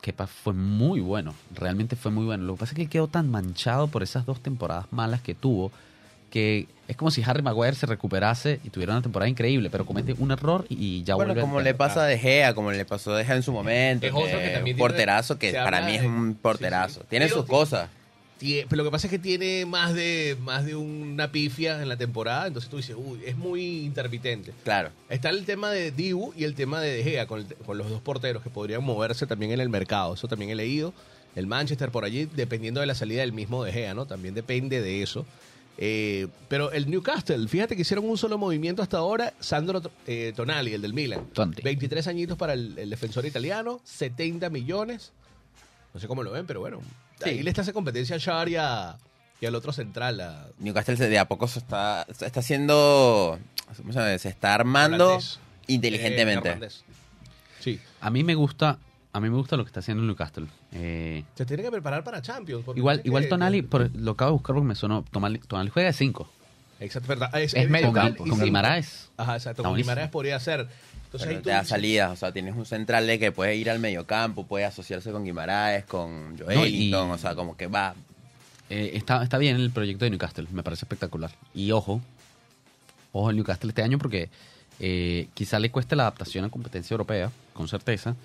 [0.00, 1.34] Kepa fue muy bueno.
[1.54, 2.44] Realmente fue muy bueno.
[2.44, 5.70] Lo que pasa es que quedó tan manchado por esas dos temporadas malas que tuvo
[6.30, 10.14] que es como si Harry Maguire se recuperase y tuviera una temporada increíble, pero comete
[10.18, 11.42] un error y ya Bueno, vuelve.
[11.42, 13.52] como a- le pasa a De Gea, como le pasó a De Gea en su
[13.52, 14.06] momento.
[14.06, 16.94] Es otro que que también un porterazo que para mí es un porterazo.
[16.94, 17.06] sí, sí.
[17.10, 17.90] Tiene Pero sus cosas.
[18.68, 21.96] Pero lo que pasa es que tiene más de, más de una pifia en la
[21.96, 24.52] temporada, entonces tú dices, uy, es muy intermitente.
[24.64, 24.90] Claro.
[25.08, 27.88] Está el tema de Dibu y el tema de De Gea, con, el- con los
[27.88, 30.14] dos porteros que podrían moverse también en el mercado.
[30.14, 30.92] Eso también he leído.
[31.36, 34.06] El Manchester por allí, dependiendo de la salida del mismo De Gea, ¿no?
[34.06, 35.24] También depende de eso.
[35.78, 39.32] Eh, pero el Newcastle, fíjate que hicieron un solo movimiento hasta ahora.
[39.40, 41.26] Sandro eh, Tonali, el del Milan.
[41.32, 41.62] Tonti.
[41.62, 45.12] 23 añitos para el, el defensor italiano, 70 millones.
[45.94, 46.80] No sé cómo lo ven, pero bueno.
[47.24, 47.30] Sí.
[47.30, 48.96] Ahí le está hace competencia a Shar y, a-
[49.40, 50.20] y al otro central.
[50.20, 53.38] A, Newcastle de a poco se está, se está haciendo.
[53.76, 54.18] ¿cómo se llama?
[54.18, 55.18] Se está armando
[55.66, 56.50] inteligentemente.
[56.50, 56.68] Eh,
[57.60, 57.80] sí.
[58.00, 58.78] A mí me gusta,
[59.12, 60.46] a mí me gusta lo que está haciendo Newcastle.
[60.72, 62.64] Eh, Se tiene que preparar para Champions.
[62.76, 65.04] igual, igual que- Tonali, por- lo acabo de buscar porque me sonó.
[65.10, 66.28] Tonali, Tonali juega de 5.
[66.80, 67.30] Exacto, verdad.
[67.40, 68.24] Es, Es medio campo.
[68.26, 68.40] Con.
[68.40, 69.10] Guimaraes.
[69.16, 69.50] Ajá, exacto.
[69.50, 69.92] Está Con buenísimo.
[69.92, 70.68] Guimaraes podría ser.
[71.12, 73.54] Entonces Pero ahí te da dices- salidas, o sea, tienes un central de que puede
[73.56, 77.66] ir al mediocampo, puede asociarse con Guimaraes, con No, y- Joelinton, o sea, como que
[77.66, 77.94] va.
[78.70, 81.30] Eh, está, está bien el proyecto de Newcastle, me parece espectacular.
[81.54, 82.00] Y ojo,
[83.12, 84.30] ojo el Newcastle este año porque
[84.80, 88.16] eh, quizá le cueste la adaptación a competencia europea, con certeza,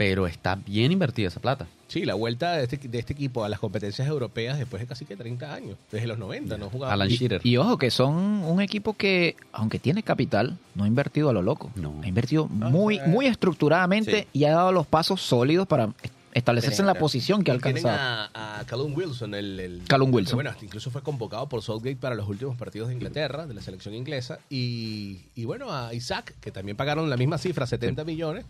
[0.00, 1.66] pero está bien invertida esa plata.
[1.86, 5.04] Sí, la vuelta de este, de este equipo a las competencias europeas después de casi
[5.04, 5.76] que 30 años.
[5.92, 6.94] Desde los 90 no jugaba.
[6.94, 7.42] Alan Y- Shearer.
[7.44, 11.42] Y ojo, que son un equipo que, aunque tiene capital, no ha invertido a lo
[11.42, 11.70] loco.
[11.74, 12.00] No.
[12.02, 14.26] Ha invertido muy, eh, muy estructuradamente sí.
[14.32, 17.98] y ha dado los pasos sólidos para est- establecerse en la posición que alcanzado.
[18.32, 20.36] a, a Callum Wilson, el, el- Callum Wilson.
[20.38, 23.94] bueno, incluso fue convocado por Southgate para los últimos partidos de Inglaterra, de la selección
[23.94, 24.38] inglesa.
[24.48, 28.46] Y, y bueno, a Isaac, que también pagaron la misma cifra, 70 millones.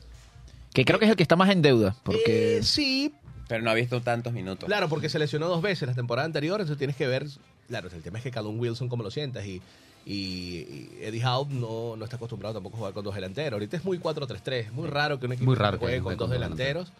[0.72, 1.96] Que creo que es el que está más en deuda.
[2.02, 3.12] Porque Eh, sí,
[3.48, 4.66] Pero no ha visto tantos minutos.
[4.66, 7.26] Claro, porque se lesionó dos veces la temporada anterior, entonces tienes que ver.
[7.68, 9.60] Claro, el tema es que Callum Wilson, como lo sientas, y,
[10.06, 13.54] y, Eddie Howe no, no está acostumbrado tampoco a jugar con dos delanteros.
[13.54, 16.12] Ahorita es muy 4-3-3, es muy raro que un equipo Muy raro que juegue con
[16.12, 16.92] con dos dos delanteros.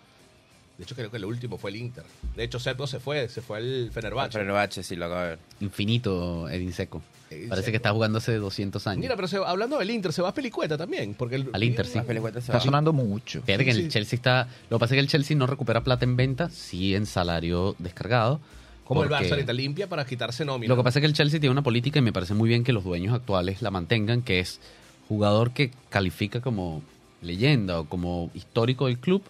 [0.81, 2.05] De hecho, creo que el último fue el Inter.
[2.35, 4.39] De hecho, Seto se fue, se fue al Fenerbahce.
[4.39, 5.39] Fenerbahce, sí, lo acabo de ver.
[5.61, 7.03] Infinito Edin Seco.
[7.51, 9.03] Parece que está jugando hace 200 años.
[9.03, 11.13] Mira, pero se- hablando del Inter, se va a Pelicueta también.
[11.13, 11.99] Porque el, Al Inter, sí.
[11.99, 12.61] Está va.
[12.61, 13.43] sonando mucho.
[13.43, 13.89] Fíjate que Sí, el.
[13.91, 14.49] Chelsea está.
[14.71, 17.77] Lo que pasa es que el Chelsea no recupera plata en venta, sí en salario
[17.79, 18.41] descargado.
[18.85, 20.71] Como el Barça ahorita limpia para quitarse nómina.
[20.73, 22.65] Lo que pasa es que el Chelsea tiene una política y me parece muy bien
[22.65, 24.61] que los dueños actuales la mantengan, que es
[25.09, 26.83] jugador que califica como
[27.21, 29.23] leyenda o como histórico del club.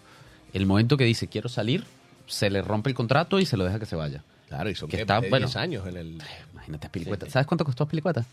[0.53, 1.85] El momento que dice quiero salir,
[2.27, 4.23] se le rompe el contrato y se lo deja que se vaya.
[4.47, 5.47] Claro, y son que está, bueno.
[5.47, 6.21] 10 años en el.
[6.53, 7.25] Imagínate, Pilicueta.
[7.25, 7.31] Sí.
[7.31, 8.25] ¿Sabes cuánto costó Pilicueta?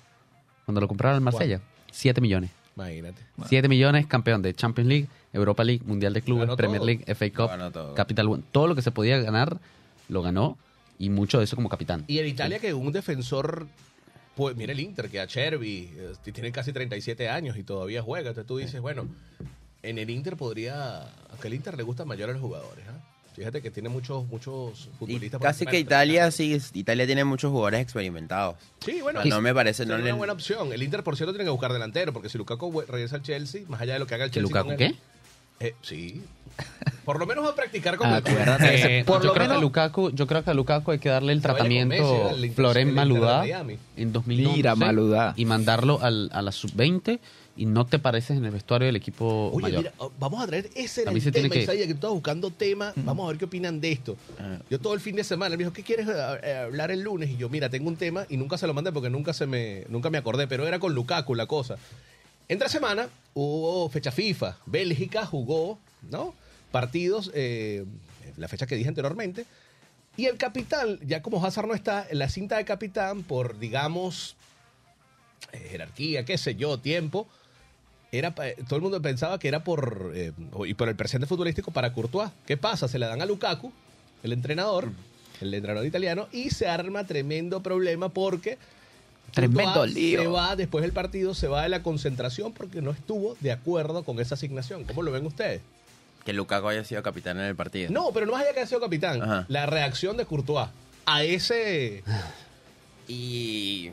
[0.64, 1.60] Cuando lo compraron al Marsella.
[1.92, 2.50] 7 millones.
[2.76, 3.22] Imagínate.
[3.46, 6.86] 7 millones, campeón de Champions League, Europa League, Mundial de Clubes, Premier todo.
[6.86, 7.94] League, FA Cup, todo.
[7.94, 8.42] Capital One.
[8.52, 9.58] Todo lo que se podía ganar,
[10.08, 10.56] lo ganó.
[10.98, 12.04] Y mucho de eso como capitán.
[12.08, 13.68] Y en Italia que un defensor,
[14.34, 18.30] pues mira el Inter, que a Chervi, eh, tiene casi 37 años y todavía juega.
[18.30, 19.06] Entonces tú dices, bueno,
[19.82, 22.84] en el Inter podría, aunque el Inter le gusta mayor a los jugadores.
[22.88, 22.98] ¿ah?
[23.34, 25.40] Fíjate que tiene muchos muchos futbolistas.
[25.40, 26.60] casi que Italia, 30.
[26.66, 28.56] sí, Italia tiene muchos jugadores experimentados.
[28.84, 29.24] Sí, bueno.
[29.24, 30.72] no me parece, no es una le- buena opción.
[30.72, 33.80] El Inter, por cierto, tiene que buscar delantero, porque si Lukaku regresa al Chelsea, más
[33.80, 34.62] allá de lo que haga el ¿Que Chelsea.
[34.62, 34.94] Lukaku qué?
[35.60, 36.20] eh, sí.
[37.04, 38.98] Por lo menos va a practicar con Acuérdate.
[38.98, 40.98] Eh, Por yo, lo creo que a menos- Lukaku, yo creo que a Lukaku hay
[40.98, 43.44] que darle el Messi, tratamiento Inter- Florent Maludá
[43.96, 45.34] en 2011 Mira, Maludá.
[45.36, 47.20] y mandarlo al- a la sub-20
[47.58, 49.78] y no te pareces en el vestuario del equipo Oye, mayor.
[49.82, 51.86] mira, oh, vamos a traer ese era A mí el se tiene tema, que- Isaías,
[51.86, 52.92] que tú estabas buscando tema.
[52.96, 54.16] Vamos a ver qué opinan de esto.
[54.38, 54.58] Ah.
[54.70, 57.00] Yo todo el fin de semana él me dijo, ¿qué quieres eh, eh, hablar el
[57.02, 57.28] lunes?
[57.30, 59.84] Y yo, mira, tengo un tema y nunca se lo mandé porque nunca se me
[59.88, 61.76] nunca me acordé, pero era con Lukaku la cosa.
[62.48, 64.56] Entre semana hubo fecha FIFA.
[64.66, 65.78] Bélgica jugó,
[66.10, 66.34] ¿no?
[66.70, 67.84] Partidos, eh,
[68.36, 69.44] la fecha que dije anteriormente.
[70.16, 74.34] Y el capitán, ya como Hazard no está, en la cinta de capitán, por, digamos,
[75.52, 77.28] eh, jerarquía, qué sé yo, tiempo,
[78.12, 80.32] era pa- todo el mundo pensaba que era por eh,
[80.66, 82.30] y por el presente futbolístico para Courtois.
[82.46, 82.88] ¿Qué pasa?
[82.88, 83.72] Se le dan a Lukaku,
[84.22, 84.90] el entrenador,
[85.40, 88.58] el entrenador italiano, y se arma tremendo problema porque
[89.32, 90.20] Tremendo Courtois lío.
[90.22, 94.02] se va después del partido, se va de la concentración porque no estuvo de acuerdo
[94.02, 94.84] con esa asignación.
[94.84, 95.60] ¿Cómo lo ven ustedes?
[96.24, 97.90] Que Lukaku haya sido capitán en el partido.
[97.90, 99.44] No, pero no más allá que haya sido capitán, Ajá.
[99.48, 100.68] la reacción de Courtois
[101.06, 102.02] a ese
[103.06, 103.90] Y.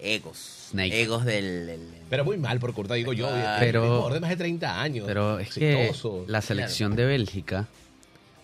[0.00, 0.68] egos.
[0.70, 1.02] Snake.
[1.02, 1.66] Egos del.
[1.66, 5.04] del- pero muy mal por Courtois, digo yo, Ah, pero de más de 30 años.
[5.06, 6.24] Pero es que exitoso.
[6.28, 7.66] la selección de Bélgica,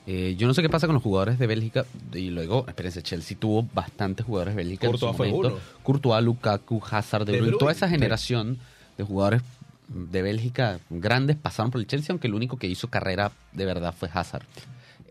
[0.07, 3.37] eh, yo no sé qué pasa con los jugadores de Bélgica, y luego, espérense, Chelsea
[3.39, 4.87] tuvo bastantes jugadores de Bélgica.
[4.87, 5.49] en Courtois su fue momento.
[5.57, 5.59] uno.
[5.83, 8.59] Courtois, Lukaku, Hazard, De De Bruyne, toda esa generación
[8.99, 9.43] de jugadores
[9.89, 13.95] de Bélgica grandes pasaron por el Chelsea, aunque el único que hizo carrera de verdad
[13.97, 14.45] fue Hazard.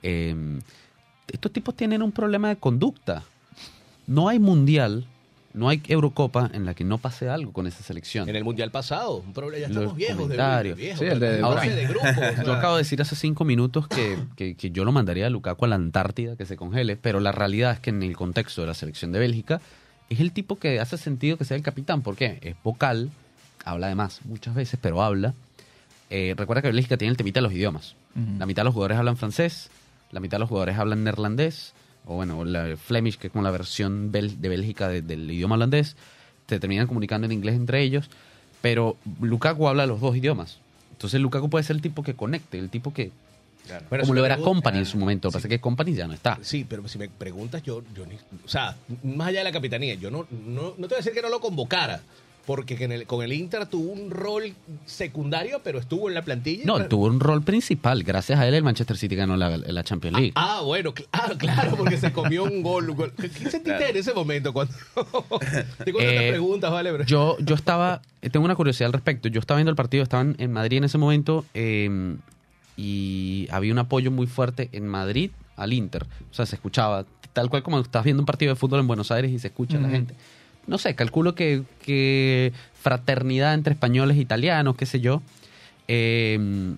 [0.04, 0.36] Eh,
[1.32, 3.24] estos tipos tienen un problema de conducta.
[4.08, 5.06] No hay mundial,
[5.54, 8.28] no hay Eurocopa en la que no pase algo con esa selección.
[8.30, 11.28] En el mundial pasado, un problema, ya Los estamos viejos de viejos, Sí, el de
[11.28, 14.18] pero Ahora- fase de grupos, o sea, Yo acabo de decir hace cinco minutos que,
[14.36, 17.32] que- que yo lo mandaría a Lukaku a la Antártida, que se congele, pero la
[17.32, 19.62] realidad es que en el contexto de la selección de Bélgica
[20.10, 22.02] es el tipo que hace sentido que sea el capitán.
[22.02, 22.40] ¿Por qué?
[22.42, 23.10] Es vocal,
[23.64, 25.34] habla además muchas veces, pero habla.
[26.10, 27.96] Eh, recuerda que Bélgica tiene el temita de los idiomas.
[28.38, 29.70] La mitad de los jugadores hablan francés,
[30.12, 31.74] la mitad de los jugadores hablan neerlandés,
[32.06, 35.56] o bueno, la Flemish, que es como la versión bel- de Bélgica de- del idioma
[35.56, 35.96] holandés.
[36.48, 38.10] Se terminan comunicando en inglés entre ellos,
[38.62, 40.58] pero Lukaku habla los dos idiomas.
[40.92, 43.12] Entonces Lukaku puede ser el tipo que conecte, el tipo que...
[43.90, 45.30] Pero como si lo era Company en su momento.
[45.30, 45.34] Sí.
[45.36, 46.38] pasa que Company ya no está.
[46.42, 49.94] Sí, pero si me preguntas, yo, yo ni, o sea, más allá de la capitanía,
[49.94, 52.02] yo no, no, no te voy a decir que no lo convocara,
[52.46, 54.54] porque que en el- con el Inter tuvo un rol
[54.86, 56.64] secundario, pero estuvo en la plantilla.
[56.66, 58.04] No, tuvo un rol principal.
[58.04, 60.32] Gracias a él el Manchester City ganó la, la Champions League.
[60.36, 62.90] Ah, bueno, cl- ah, claro, porque se comió un gol.
[62.90, 63.14] un gol.
[63.16, 63.86] ¿Qué sentiste Claro.
[63.86, 64.54] en ese momento?
[64.54, 64.74] Cuando
[65.86, 66.92] te cuento Eh, las preguntas, ¿vale?
[66.92, 67.06] Bro?
[67.06, 69.28] Yo, yo estaba, eh, tengo una curiosidad al respecto.
[69.30, 72.16] Yo estaba viendo el partido, estaban en Madrid en ese momento eh,
[72.78, 76.06] y había un apoyo muy fuerte en Madrid al Inter.
[76.32, 79.12] O sea, se escuchaba, tal cual como estás viendo un partido de fútbol en Buenos
[79.12, 80.16] Aires y se escucha la gente.
[80.68, 85.22] No sé, calculo que, que fraternidad entre españoles e italianos, qué sé yo.
[85.88, 86.74] Eh,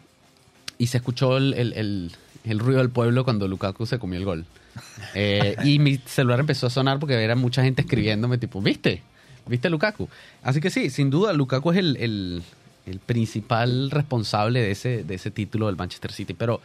[0.77, 2.11] y se escuchó el, el- el-
[2.45, 4.45] el ruido del pueblo cuando Lukaku se comió el gol.
[5.15, 9.03] Eh, y mi celular empezó a sonar porque era mucha gente escribiéndome tipo, ¿viste?
[9.45, 10.09] ¿Viste a Lukaku?
[10.41, 12.41] Así que sí, sin duda Lukaku es el, el-
[12.87, 16.33] el principal responsable de ese, de ese título del Manchester City.
[16.33, 16.59] Pero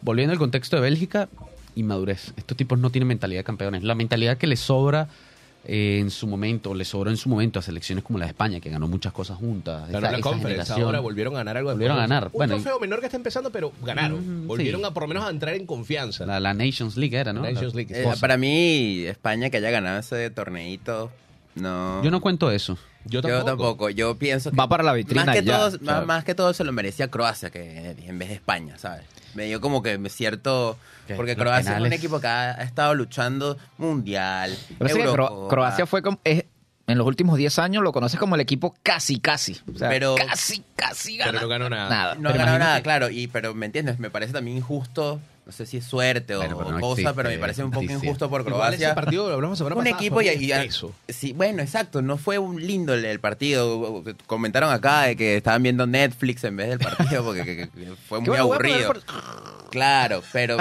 [0.00, 1.28] volviendo al contexto de Bélgica,
[1.76, 2.32] inmadurez.
[2.38, 3.82] Estos tipos no tienen mentalidad de campeones.
[3.84, 5.08] La mentalidad que les sobra
[5.64, 8.60] eh, en su momento, le sobró en su momento a selecciones como la de España,
[8.60, 9.88] que ganó muchas cosas juntas.
[9.88, 10.82] Esa- la esa generación.
[10.82, 11.70] ahora volvieron a ganar algo.
[11.70, 12.24] de Volvieron a ganar.
[12.26, 14.44] Un Bueno, y- trofeo menor que está empezando, pero ganaron.
[14.44, 14.86] Mm, volvieron sí.
[14.86, 16.24] a por lo menos a entrar en confianza.
[16.26, 17.42] La, la Nations League era, ¿no?
[17.42, 17.92] Nations League.
[17.94, 21.10] Eh, para mí, España que haya ganado ese torneito,
[21.54, 22.02] no.
[22.02, 22.78] Yo no cuento eso.
[23.06, 23.44] Yo Yo tampoco.
[23.46, 23.90] tampoco.
[23.90, 24.56] Yo pienso que.
[24.56, 27.50] Va para la vitrina Más que, ya, todo, más que todo se lo merecía Croacia
[27.50, 29.04] que en vez de España, ¿sabes?
[29.34, 30.76] Me dio como que cierto.
[31.10, 34.56] Que Porque Croacia es un equipo que ha, ha estado luchando mundial.
[34.78, 35.48] Pero Cro-.
[35.48, 36.44] Croacia fue como, es-
[36.86, 39.56] en los últimos 10 años lo conoces como el equipo casi, casi.
[39.72, 41.30] O sea, Pero- casi, casi gana.
[41.32, 41.88] Pero no ganó nada.
[41.88, 42.14] Nada.
[42.16, 43.10] No ha Pero ganado imagínate- nada, claro.
[43.10, 43.98] Y, pero, ¿me entiendes?
[44.00, 45.20] Me parece también injusto.
[45.46, 47.64] No sé si es suerte o, Bueno, pero no o cosa, existe pero me parece
[47.64, 48.86] un poco injusto por Igual Croacia.
[48.88, 50.92] ese partido, lo hablamos un pasada, equipo y, espeso.
[51.08, 54.04] sí, bueno, exacto, no fue un lindo el, el partido.
[54.26, 58.20] Comentaron acá de que estaban viendo Netflix en vez del partido porque que- que- fue
[58.20, 58.92] muy bueno, aburrido.
[59.70, 60.56] Claro, pero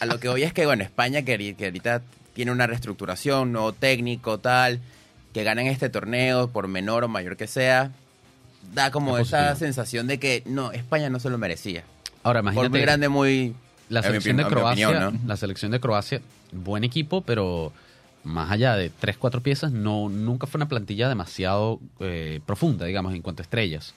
[0.00, 2.02] a lo que voy es que bueno, España que, ahori- que ahorita
[2.34, 4.80] tiene una reestructuración, nuevo técnico, tal,
[5.34, 7.90] que ganen este torneo por menor o mayor que sea,
[8.74, 9.58] da como Es esa positivo.
[9.58, 11.82] sensación de que no, España no se lo merecía.
[12.22, 12.68] Ahora, Por imagínate.
[12.70, 13.54] muy grande, muy
[13.88, 15.28] la mi selección de Croacia, opinión, ¿no?
[15.28, 16.20] la selección de Croacia,
[16.52, 17.72] buen equipo, pero
[18.22, 23.14] más allá de tres, cuatro piezas, no, nunca fue una plantilla demasiado eh, profunda, digamos,
[23.14, 23.94] en cuanto a estrellas.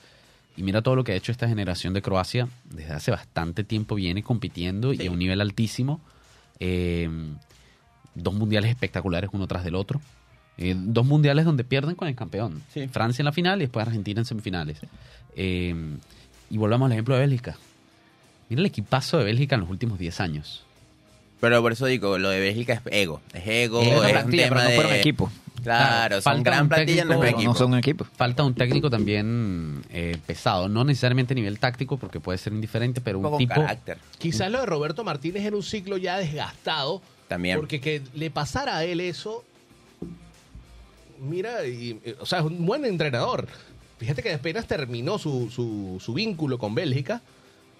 [0.56, 3.96] Y mira todo lo que ha hecho esta generación de Croacia, desde hace bastante tiempo
[3.96, 6.00] viene compitiendo y a un nivel altísimo.
[6.60, 7.08] Eh,
[8.14, 10.00] dos mundiales espectaculares uno tras del otro.
[10.56, 12.62] Eh, dos mundiales donde pierden con el campeón.
[12.72, 12.86] Sí.
[12.86, 14.78] Francia en la final y después Argentina en semifinales.
[15.34, 15.74] Eh,
[16.50, 17.56] y volvamos al ejemplo de Bélgica.
[18.48, 20.64] Mira el equipazo de Bélgica en los últimos 10 años.
[21.40, 23.20] Pero por eso digo, lo de Bélgica es ego.
[23.32, 25.00] Es ego, Es es un plantilla, tema pero no de...
[25.00, 25.32] equipo.
[25.64, 27.52] Claro, Claro, son falta gran un plantilla, no técnico, un equipo.
[27.52, 28.04] No son un equipo.
[28.16, 33.00] Falta un técnico también eh, pesado, no necesariamente a nivel táctico porque puede ser indiferente,
[33.00, 33.54] pero un un, tipo...
[33.54, 33.98] carácter.
[34.18, 37.02] Quizás lo de Roberto Martínez era un ciclo ya desgastado.
[37.28, 37.56] También.
[37.58, 39.42] Porque que le pasara a él eso.
[41.20, 43.46] Mira, y, eh, o sea, es un buen entrenador.
[43.98, 47.22] Fíjate que apenas terminó su, su, su vínculo con Bélgica,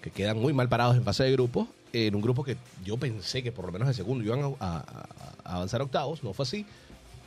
[0.01, 3.43] que quedan muy mal parados en fase de grupos, en un grupo que yo pensé
[3.43, 5.07] que por lo menos de segundo iban a, a-
[5.43, 6.65] a avanzar a octavos, no fue así.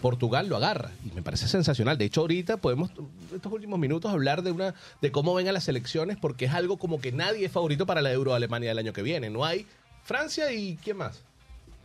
[0.01, 1.99] Portugal lo agarra y me parece sensacional.
[1.99, 5.53] De hecho, ahorita podemos, en estos últimos minutos, hablar de una de cómo ven a
[5.53, 8.79] las elecciones, porque es algo como que nadie es favorito para la Euro Alemania del
[8.79, 9.29] año que viene.
[9.31, 9.67] No hay
[10.05, 11.23] Francia y ¿quién más?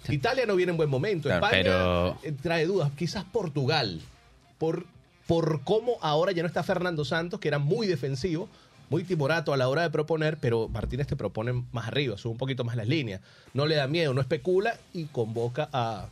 [0.10, 1.30] Italia no viene en buen momento.
[1.30, 2.92] Claro, España pero- eh, trae dudas.
[2.98, 4.02] Quizás Portugal,
[4.58, 4.86] por,
[5.28, 8.50] por cómo ahora ya no está Fernando Santos, que era muy defensivo,
[8.90, 12.38] muy timorato a la hora de proponer, pero Martínez te propone más arriba, sube un
[12.38, 13.22] poquito más las líneas.
[13.54, 16.08] No le da miedo, no especula y convoca a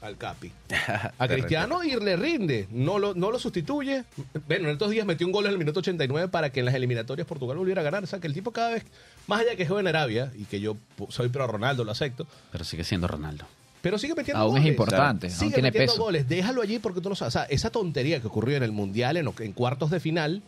[0.00, 0.52] al Capi.
[1.18, 4.04] A Cristiano y le rinde, no lo, no lo sustituye.
[4.46, 6.74] Bueno, en estos días metió un gol en el minuto 89 para que en las
[6.74, 8.04] eliminatorias Portugal volviera a ganar.
[8.04, 8.84] O sea, que el tipo cada vez,
[9.26, 10.76] más allá que juega en Arabia, y que yo
[11.08, 13.44] soy pro Ronaldo, lo acepto, Pero sigue siendo Ronaldo.
[13.82, 14.70] pero sigue metiendo Aún es goles.
[14.72, 16.02] importante, Sigue aún tiene metiendo peso.
[16.04, 16.28] goles.
[16.28, 17.34] Déjalo allí porque tú no sabes.
[17.34, 20.42] O sea, esa tontería que ocurrió en el Mundial, en, en cuartos de final,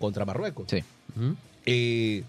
[0.00, 0.66] contra Marruecos.
[0.70, 0.82] Sí.
[1.66, 2.24] Eh,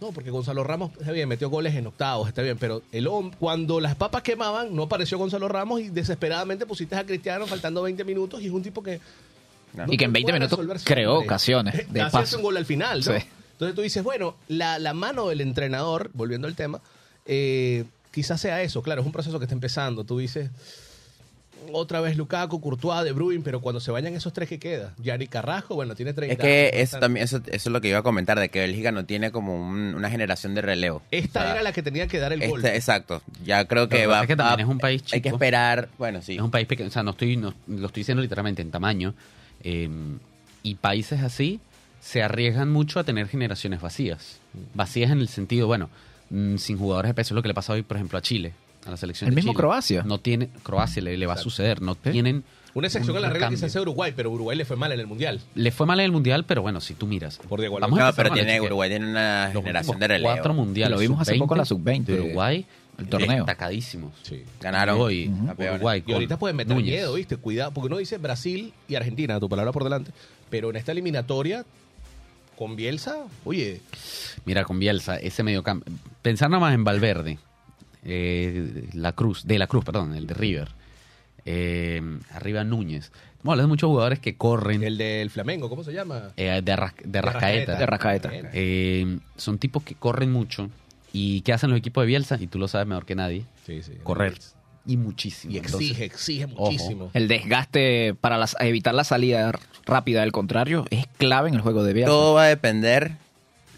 [0.00, 3.08] no, porque Gonzalo Ramos, está bien, metió goles en octavos, está bien, pero el
[3.38, 8.04] cuando las papas quemaban, no apareció Gonzalo Ramos y desesperadamente pusiste a Cristiano faltando 20
[8.04, 9.00] minutos y es un tipo que...
[9.74, 9.84] No.
[9.88, 12.36] Y que en 20 puede minutos creó ocasiones de Casi hace paso.
[12.38, 13.12] un gol al final, ¿no?
[13.12, 13.24] Sí.
[13.52, 16.80] Entonces tú dices, bueno, la, la mano del entrenador, volviendo al tema,
[17.26, 20.04] eh, quizás sea eso, claro, es un proceso que está empezando.
[20.04, 20.50] Tú dices,
[21.74, 25.26] otra vez Lukaku, Courtois, De Bruyne, pero cuando se vayan esos tres que queda, Yanni
[25.26, 27.98] Carrasco, bueno, tiene 30 Es que años, eso, también, eso, eso es lo que iba
[27.98, 31.02] a comentar, de que Bélgica no tiene como un- una generación de relevo.
[31.10, 32.60] Esta O sea, era la que tenía que dar el gol.
[32.64, 33.22] este- exacto.
[33.44, 35.36] Ya creo que va es que también va- es un país Hay que chico.
[35.36, 35.88] esperar.
[35.98, 36.34] Bueno, sí.
[36.36, 39.14] Es un país pequeño, o sea, no estoy, no- lo estoy diciendo literalmente en tamaño.
[39.62, 39.88] eh,
[40.62, 41.60] y países así
[42.00, 44.38] se arriesgan mucho a tener generaciones vacías.
[44.74, 45.90] Vacías en el sentido, bueno,
[46.30, 48.52] mm, sin jugadores de peso, es lo que le pasa hoy, por ejemplo, a Chile,
[48.86, 49.60] a la selección El de mismo Chile.
[49.60, 50.02] Croacia.
[50.02, 52.44] No tiene, Croacia le, le va a suceder, no tienen...
[52.72, 55.00] Una excepción un a la regla quizás sea Uruguay, pero Uruguay le fue mal en
[55.00, 55.40] el Mundial.
[55.56, 57.38] Le fue mal en el Mundial, pero bueno, si tú miras.
[57.38, 58.60] Por Diego Vamos a No, pero tiene.
[58.60, 60.32] Uruguay tiene una Los generación de relevo.
[60.32, 60.94] Cuatro mundiales.
[60.94, 62.64] Lo vimos hace poco la sub-20 de Uruguay.
[62.96, 63.38] el torneo.
[63.38, 64.12] Destacadísimos.
[64.22, 64.44] Sí.
[64.60, 64.96] Ganaron.
[65.00, 66.04] Uruguay.
[66.06, 66.92] Y ahorita pueden meter Núñez.
[66.92, 67.38] miedo, ¿viste?
[67.38, 70.12] Cuidado, porque uno dice Brasil y Argentina, tu palabra por delante.
[70.48, 71.64] Pero en esta eliminatoria,
[72.56, 73.80] con Bielsa, oye,
[74.44, 75.90] Mira, con Bielsa, ese mediocampo.
[76.22, 77.38] Pensar nada más en Valverde,
[78.04, 80.68] eh, la Cruz, de la Cruz, perdón, el de River.
[81.44, 83.10] Eh, arriba Núñez.
[83.42, 86.32] Hablar de muchos jugadores que corren el del Flamengo, ¿cómo se llama?
[86.36, 87.76] eh, de, Arras- de Rascaeta.
[87.76, 88.30] De Rascaeta.
[88.52, 90.68] Eh, son tipos que corren mucho.
[91.12, 92.36] ¿Y qué hacen los equipos de Bielsa?
[92.38, 93.44] Y tú lo sabes mejor que nadie.
[93.66, 93.92] Sí, sí.
[94.02, 94.34] Correr.
[94.86, 95.52] Y muchísimo.
[95.54, 96.66] Y exige, Entonces, exige ojo.
[96.70, 97.10] muchísimo.
[97.14, 99.52] El desgaste para las- evitar la salida
[99.86, 102.10] rápida del contrario es clave en el juego de Bielsa.
[102.10, 103.12] Todo va a depender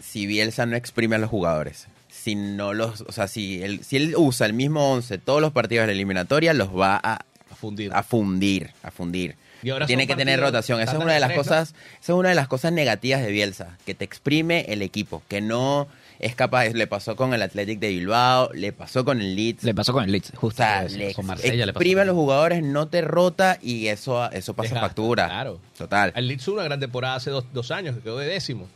[0.01, 1.87] si Bielsa no exprime a los jugadores.
[2.23, 5.51] Si no los, o sea, si él, si él usa el mismo 11 todos los
[5.51, 7.13] partidos de la eliminatoria, los va a
[7.51, 7.91] A fundir.
[7.93, 9.35] a fundir, a fundir.
[9.61, 10.79] Y ahora Tiene que tener rotación.
[10.81, 11.43] Esa es una de las tres, ¿no?
[11.43, 11.69] cosas,
[12.01, 15.39] esa es una de las cosas negativas de Bielsa, que te exprime el equipo, que
[15.41, 15.87] no
[16.19, 19.63] es capaz, le pasó con el Athletic de Bilbao, le pasó con el Leeds.
[19.63, 20.57] Le pasó con el Leeds, o justo.
[20.63, 20.97] sea, eso.
[20.97, 24.67] le con Marsella le pasó a los jugadores, no te rota y eso, eso pasa
[24.69, 25.25] Desgasta, factura.
[25.27, 25.59] claro.
[25.77, 26.11] Total.
[26.15, 28.67] El Leeds tuvo una gran temporada hace dos, dos años, que quedó de décimo.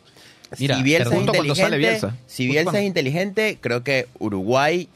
[0.59, 2.15] Mira, si Bielsa es inteligente, sale Bielsa.
[2.25, 4.87] si Bielsa cuando- es inteligente, creo que Uruguay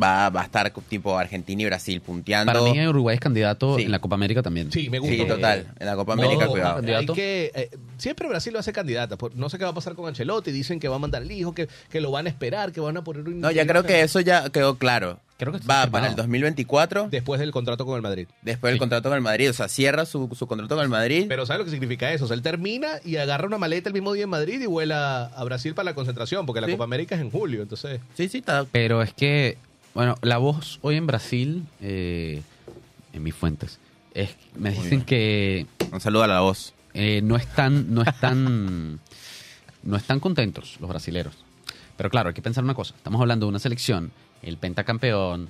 [0.00, 2.52] va, va a estar tipo Argentina y Brasil punteando.
[2.52, 3.82] Para mí Uruguay es candidato Sí.
[3.84, 4.70] en la Copa América también.
[4.70, 5.14] Sí, me gusta.
[5.16, 5.66] Sí, total.
[5.78, 6.96] En la Copa América, no, cuidado.
[6.96, 9.16] Hay que, eh, siempre Brasil lo hace candidata.
[9.16, 10.52] por- No sé qué va a pasar con Ancelotti.
[10.52, 12.96] Dicen que va a mandar el hijo, que, que lo van a esperar, que van
[12.96, 13.40] a poner un.
[13.40, 15.18] No, ya creo que eso ya quedó claro.
[15.44, 15.92] Creo que está va firmado.
[15.92, 18.26] para el 2024, Después del contrato con el Madrid.
[18.42, 19.50] después del contrato con el Madrid.
[19.50, 21.26] O sea, cierra su, su contrato con el Madrid.
[21.28, 22.24] Pero ¿sabes lo que significa eso?
[22.24, 25.26] O sea, él termina y agarra una maleta el mismo día en Madrid y vuela
[25.26, 26.72] a Brasil para la concentración, porque la Sí.
[26.72, 27.62] Copa América es en julio.
[27.62, 28.64] Entonces, sí, sí, está.
[28.70, 29.58] Pero es que,
[29.94, 32.42] bueno, la voz hoy en Brasil, eh,
[33.12, 33.78] en mis fuentes,
[34.14, 35.04] es, me Muy dicen bien.
[35.06, 36.72] que Un saludo a la voz.
[36.94, 39.00] eh, no están, no están,
[39.82, 41.34] no están contentos los brasileros.
[41.96, 42.94] Pero claro, hay que pensar una cosa.
[42.96, 44.10] Estamos hablando de una selección,
[44.42, 45.48] el pentacampeón,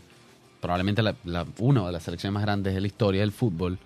[0.61, 3.79] probablemente la, la- una de las selecciones más grandes de la historia del fútbol.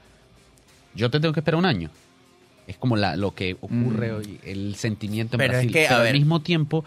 [0.95, 1.91] Yo te tengo que esperar un año.
[2.67, 4.17] Es como la, lo que ocurre Mm.
[4.17, 5.73] hoy, el sentimiento en Pero es Brasil.
[5.73, 6.13] que, a Pero ver.
[6.15, 6.85] al mismo tiempo,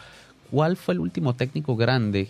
[0.51, 2.29] ¿cuál fue el último técnico grande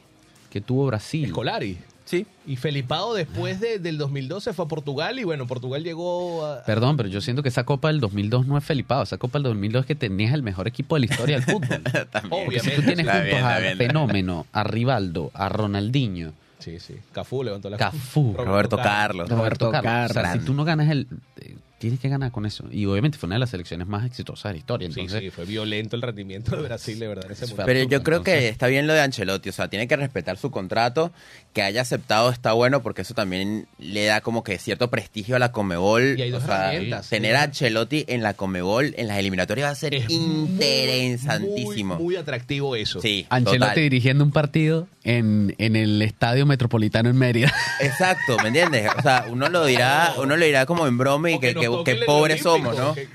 [0.49, 1.25] que tuvo Brasil?
[1.25, 1.77] Escolari.
[2.11, 2.25] Sí.
[2.45, 6.63] Y Felipao después de- del 2012 fue a Portugal y bueno, Portugal llegó a...
[6.65, 9.03] Perdón, pero yo siento que esa Copa del 2002 no es Felipao.
[9.03, 11.81] Esa Copa del 2002 es que tenías el mejor equipo de la historia del fútbol.
[12.11, 12.45] También.
[12.45, 12.81] Porque si tú Obviamente.
[12.81, 13.77] tienes Está juntos bien, a bien.
[13.77, 16.95] Fenómeno, a Rivaldo, a Ronaldinho, Sí, sí.
[17.11, 19.27] Cafú levantó la Cafú, Roberto Carlos.
[19.29, 20.11] Roberto Carlos.
[20.17, 21.07] O sea, si tú no ganas el...
[21.37, 22.65] eh, tienes que ganar con eso.
[22.71, 24.87] Y obviamente fue una de las selecciones más exitosas de la historia.
[24.91, 27.65] Sí, Entonces, sí, fue violento el rendimiento de Brasil, de verdad, en ese mundial.
[27.65, 30.51] Pero yo creo que está bien lo de Ancelotti, o sea, tiene que respetar su
[30.51, 31.11] contrato,
[31.53, 35.39] que haya aceptado está bueno porque eso también le da como que cierto prestigio a
[35.39, 36.19] la Comebol.
[36.19, 37.37] Y hay dos o sea, herramientas, tener sí.
[37.37, 41.95] a Ancelotti en la Comebol en las eliminatorias va a ser Es interesantísimo.
[41.95, 43.01] Muy, muy atractivo eso.
[43.01, 43.75] Sí, Ancelotti total.
[43.75, 47.51] dirigiendo un partido en, en el Estadio Metropolitano en Mérida.
[47.79, 48.87] Exacto, ¿me entiendes?
[48.97, 51.67] O sea, uno lo dirá, uno lo dirá como en broma y O que, que,
[51.91, 52.93] el pobres somos, ¿no?
[52.95, 53.07] que-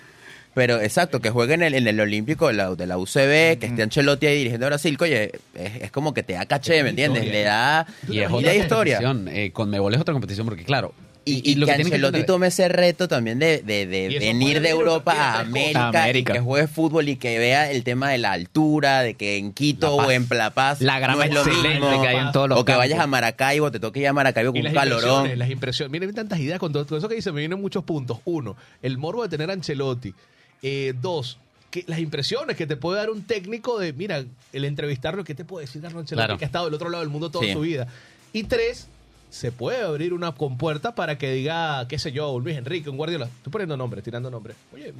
[0.55, 3.67] Pero exacto, que juegue en el, en el Olímpico de la, de la UCB, que
[3.67, 6.91] esté Ancelotti ahí dirigiendo a Brasil, oye, es, es como que te da caché, ¿me
[6.91, 7.25] entiendes?
[7.25, 7.39] historia.
[7.41, 8.97] Le da, y es otra historia.
[9.03, 9.29] competición.
[9.37, 10.95] Eh, con Mebol es otra competición porque, claro...
[11.29, 13.85] Y, y lo que Ancelotti tome ese reto también de, de-
[14.21, 15.89] venir de Europa a América.
[15.89, 16.33] América.
[16.33, 19.53] y que juegue fútbol y que vea el tema de la altura, de que en
[19.53, 22.01] Quito o en La Paz La grama no es lo excelente mismo.
[22.03, 23.09] que hay en todos los o que vayas a.
[23.09, 25.03] Maracaibo, te toque ir a Maracaibo con las un calorón.
[25.03, 25.91] impresiones, las impresiones.
[25.93, 28.19] Miren, tantas ideas con todo con eso que dice, me vienen muchos puntos.
[28.25, 30.15] Uno, el morbo de tener a Ancelotti.
[30.63, 31.39] Eh, dos,
[31.73, 35.45] que las impresiones que te puede dar un técnico de, mira, el entrevistarlo, ¿qué te
[35.45, 36.39] puede decir Carlo Ancelotti Claro.
[36.39, 37.53] que ha estado del otro lado del mundo toda Sí.
[37.53, 37.89] su vida?
[38.33, 38.87] Y tres,
[39.31, 42.97] se puede abrir una compuerta para que diga, qué sé yo, un Luis Enrique, un
[42.97, 43.27] Guardiola.
[43.27, 44.57] Estoy poniendo nombres, tirando nombres.
[44.73, 44.93] Oye,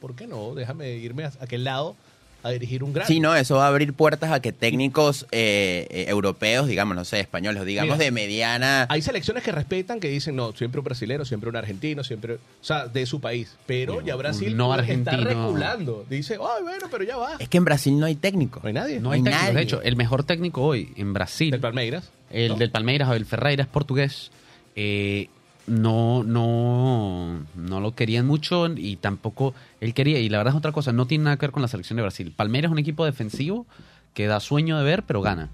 [0.00, 0.54] ¿por qué no?
[0.54, 1.96] Déjame irme a aquel lado
[2.44, 3.06] a dirigir un gran.
[3.06, 7.04] Sí, no, eso va a abrir puertas a que técnicos eh, eh, europeos, digamos, no
[7.04, 8.86] sé, españoles, o digamos Mira, de mediana.
[8.88, 12.38] Hay selecciones que respetan, que dicen, no, siempre un brasilero, siempre un argentino, siempre, o
[12.60, 13.56] sea, de su país.
[13.66, 15.22] Pero ya Brasil no está argentino.
[15.22, 16.04] reculando.
[16.10, 17.36] Dice, ay, bueno, pero ya va.
[17.38, 18.58] Es que en Brasil no hay técnico.
[18.62, 19.00] No hay nadie.
[19.00, 19.46] No hay No hay técnicos.
[19.46, 19.64] De nadie.
[19.64, 22.10] hecho, el mejor técnico hoy en Brasil Del Palmeiras.
[22.32, 22.56] El ¿no?
[22.56, 24.30] del Palmeiras, Abel Ferreira, es portugués.
[24.76, 25.28] Eh,
[25.66, 30.18] no, no, no lo querían mucho y tampoco él quería.
[30.18, 32.02] Y la verdad es otra cosa, no tiene nada que ver con la selección de
[32.02, 32.32] Brasil.
[32.34, 33.66] Palmeiras es un equipo defensivo
[34.14, 35.50] que da sueño de ver, pero gana.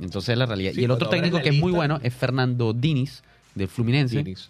[0.00, 0.72] Entonces es la realidad.
[0.72, 3.22] Sí, y el otro técnico que es muy bueno es Fernando Diniz,
[3.54, 4.16] del Fluminense.
[4.18, 4.48] Diniz.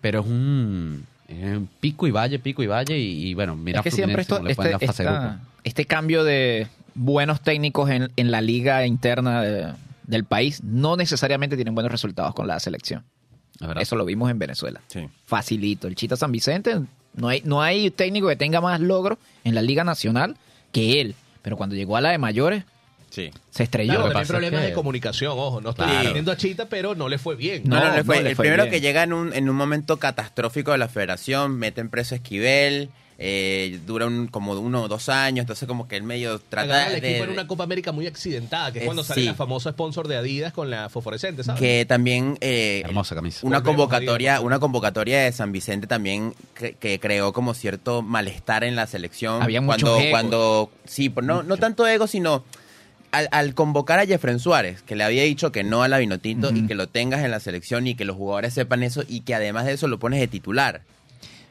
[0.00, 2.96] Pero es un, es un pico y valle, pico y valle.
[2.98, 7.40] Y, y bueno, mira es que siempre Fluminense esto, este, esta- este cambio de buenos
[7.40, 9.72] técnicos en, en la liga interna de-
[10.06, 13.04] del país no necesariamente tienen buenos resultados con la selección.
[13.60, 13.80] La.
[13.80, 14.80] Eso lo vimos en Venezuela.
[14.88, 15.08] Sí.
[15.24, 15.88] Facilito.
[15.88, 16.78] El Chita San Vicente,
[17.14, 20.36] no hay, no hay técnico que tenga más logros en la liga nacional
[20.72, 21.14] que él.
[21.42, 22.64] Pero cuando llegó a la de mayores,
[23.08, 23.30] Sí.
[23.50, 23.94] se estrelló.
[23.94, 25.60] Claro, también problemas que- de comunicación, ojo.
[25.62, 26.32] No estoy Claro.
[26.32, 27.62] a Chita, pero no le fue bien.
[27.64, 28.16] No, no, No, le fue.
[28.16, 28.72] no le el fue primero bien.
[28.74, 32.90] que llega en un, en un momento catastrófico de la federación, meten preso a Esquivel,
[33.18, 36.90] eh, dura un, como uno o dos años, entonces como que él medio trata Agarra
[36.90, 36.98] de...
[36.98, 39.26] equipo en una Copa América muy accidentada, que es Eh, cuando sale sí.
[39.28, 41.58] la famosa sponsor de Adidas con la fosforescente, ¿sabes?
[41.58, 43.46] que también eh, Hermosa camisa.
[43.46, 48.64] una Volvemos, convocatoria una convocatoria de San Vicente también que, que creó como cierto malestar
[48.64, 50.10] en la selección Había muchos cuando egos.
[50.10, 52.44] cuando sí pero no no tanto ego sino
[53.12, 56.50] al, al convocar a Jeffren Suárez que le había dicho que no a la Vinotinto
[56.54, 59.34] y que lo tengas en la selección y que los jugadores sepan eso y que
[59.34, 60.82] además de eso lo pones de titular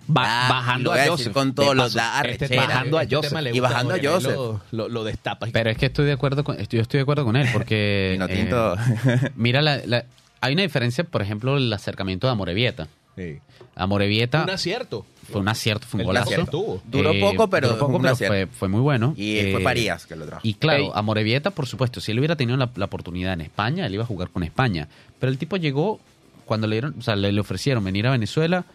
[0.08, 1.34] Ba- Ah, bajando a Joseph.
[1.34, 1.95] con de todo, los
[2.26, 3.39] Este bajando a este Joseph.
[3.53, 4.36] Y bajando a Joseph.
[4.36, 5.47] Lo, lo, lo destapa.
[5.51, 8.18] Pero es que estoy de acuerdo con, estoy, yo estoy de acuerdo con él, porque
[8.30, 10.06] eh, mira, la, la-
[10.41, 12.88] hay una diferencia, por ejemplo, el acercamiento de Amorevieta.
[13.16, 13.38] Sí.
[13.76, 15.06] Amorebieta Un acierto.
[15.32, 16.26] fue un acierto, fue un El golazo.
[16.30, 16.82] acierto tuvo.
[16.86, 19.14] Duró Eh, poco, pero duró poco, un pero fue, fue muy bueno.
[19.18, 20.41] Y Eh, fue Farías que lo trajo.
[20.43, 20.91] Y claro, Ey.
[20.93, 24.03] a Morevieta, por supuesto, si él hubiera tenido la, la oportunidad en España, él iba
[24.03, 24.88] a jugar con España.
[25.20, 25.99] Pero el tipo llegó
[26.45, 28.66] cuando le dieron, o sea, le, le ofrecieron venir a Venezuela.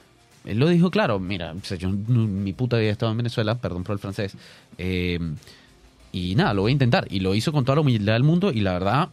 [0.44, 3.18] Él lo dijo claro, mira, o sea, yo no- mi puta vida he estado en
[3.18, 4.32] Venezuela, perdón por el francés.
[4.78, 5.18] eh,
[6.12, 7.06] y nada, lo voy a intentar.
[7.10, 9.08] Y lo hizo con toda la humildad del mundo y la verdad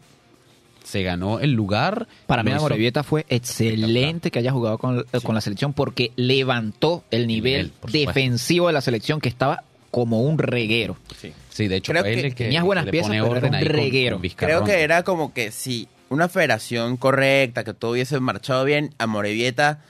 [0.83, 2.07] se ganó el lugar.
[2.25, 7.27] Para mí, Amorebieta fue excelente que haya jugado con, con la selección porque levantó el
[7.27, 10.97] nivel defensivo de la selección que estaba como un reguero.
[11.19, 11.33] Sí.
[11.49, 13.49] Sí, de hecho, Creo fue él que el que tenías buenas piezas, pero era orden
[13.49, 14.21] un ahí con- con reguero.
[14.35, 19.07] Creo que era como que si una federación correcta, que todo hubiese marchado bien, a
[19.07, 19.81] Morevieta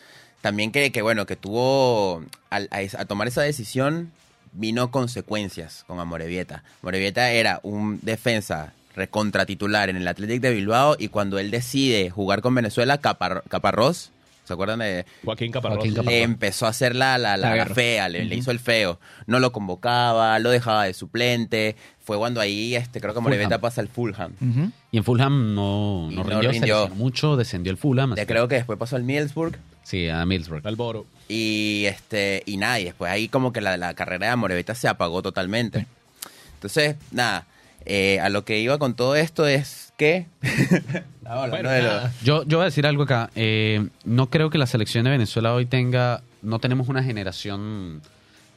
[0.41, 4.11] también que, que bueno, que tuvo al- a, a tomar esa decisión
[4.53, 6.63] vino consecuencias con Amorevieta.
[6.81, 12.09] Morevieta era un defensa recontra titular en el Athletic de Bilbao y cuando él decide
[12.09, 14.09] jugar con Venezuela, Capar- Caparrós,
[14.45, 15.77] ¿se acuerdan de Joaquín Caparrós.
[15.77, 16.13] Joaquín Caparrós.
[16.13, 18.99] le empezó a hacer la, la, fea, le, le hizo el feo.
[19.27, 21.75] No lo convocaba, lo dejaba de suplente.
[22.03, 23.61] Fue cuando ahí, este, creo que Morevieta Fulham.
[23.61, 24.31] pasa al Fulham.
[24.91, 28.13] Y en Fulham no, no rindió, mucho, descendió el Fulham.
[28.13, 29.55] Así- creo que después pasó al Middlesbrough.
[29.87, 30.67] Sí, a Middlesbrough.
[30.67, 31.05] Alboro.
[31.29, 34.89] Y este y nada, y después ahí como que la, la carrera de Morevita se
[34.89, 35.87] apagó totalmente.
[36.55, 37.45] Entonces, nada,
[37.85, 40.25] eh, a lo que iba con todo esto es que...
[41.25, 42.09] Ahora, Bueno, no lo-.
[42.21, 43.29] Yo, yo voy a decir algo acá.
[43.35, 46.21] Eh, no creo que la selección de Venezuela hoy tenga.
[46.41, 48.01] No tenemos una generación.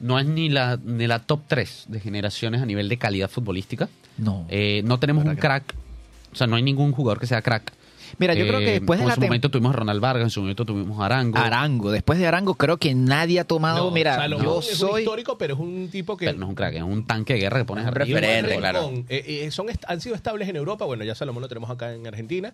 [0.01, 3.87] No es ni la, ni la top 3 de generaciones a nivel de calidad futbolística.
[4.17, 4.45] No.
[4.49, 5.75] Eh, no tenemos un crack.
[6.33, 7.71] O sea, no hay ningún jugador que sea crack.
[8.17, 10.01] Mira, yo Eh, creo que después de como la En su momento tuvimos a Ronald
[10.01, 11.37] Vargas, en su momento tuvimos a Arango.
[11.37, 14.75] Arango, después de Arango creo que nadie ha tomado, No, mira, Salomón yo es un
[14.89, 16.25] soy histórico, pero es un tipo que...
[16.25, 18.19] Pero no es un crack, es un tanque de guerra que pones arriba.
[18.19, 18.91] referente, claro.
[19.09, 21.93] Eh, eh, son est- han sido estables en Europa, bueno, ya Salomón lo tenemos acá
[21.93, 22.53] en Argentina,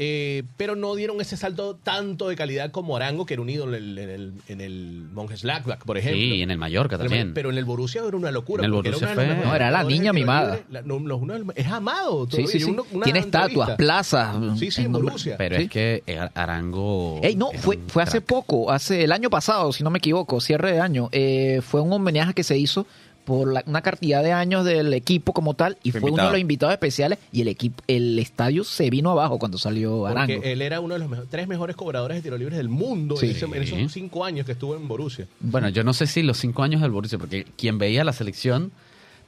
[0.00, 3.76] eh, pero no dieron ese salto tanto de calidad como Arango, que era un ídolo
[3.76, 6.20] en el, en el, en el Mönchengladbach, por ejemplo.
[6.20, 7.34] Sí, en el Mallorca también.
[7.34, 8.62] Pero en el Borussia era una locura.
[8.62, 10.52] En el porque Borussia era fue- No, era la niña mimada.
[10.56, 10.64] libre.
[10.70, 12.28] La- no, no, uno de los- es amado.
[12.30, 12.70] Sí, sí, sí.
[12.70, 14.36] Uno- una Tiene estatuas, plazas.
[14.58, 15.36] Sí, sí, en Borussia.
[15.36, 15.62] Pero Sí.
[15.64, 17.20] es que eh, Arango.
[17.22, 20.72] Ey, no, fue, fue hace poco, hace el año pasado, si no me equivoco, cierre
[20.72, 21.08] de año.
[21.12, 22.86] eh, fue un homenaje que se hizo
[23.28, 26.30] por la- una cantidad de años del equipo como tal y Fue fue, uno de
[26.30, 30.32] los invitados especiales y el equipo, el estadio se vino abajo cuando salió Arango.
[30.36, 33.18] Porque él era uno de los mejo- tres mejores cobradores de tiro libres del mundo
[33.18, 33.26] Sí.
[33.26, 35.26] en, ese- en esos cinco años que estuvo en Borussia.
[35.40, 38.72] Bueno, yo no sé si los cinco años del Borussia, porque quien veía la selección,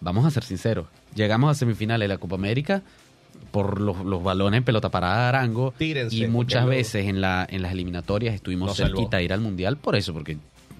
[0.01, 2.83] vamos a ser sinceros, llegamos a semifinales de la Copa América
[3.51, 7.47] por los, los balones en pelota parada de Arango Tírense, y muchas veces en, la,
[7.51, 10.39] en las eliminatorias estuvimos cerquita de ir al Mundial por eso, porque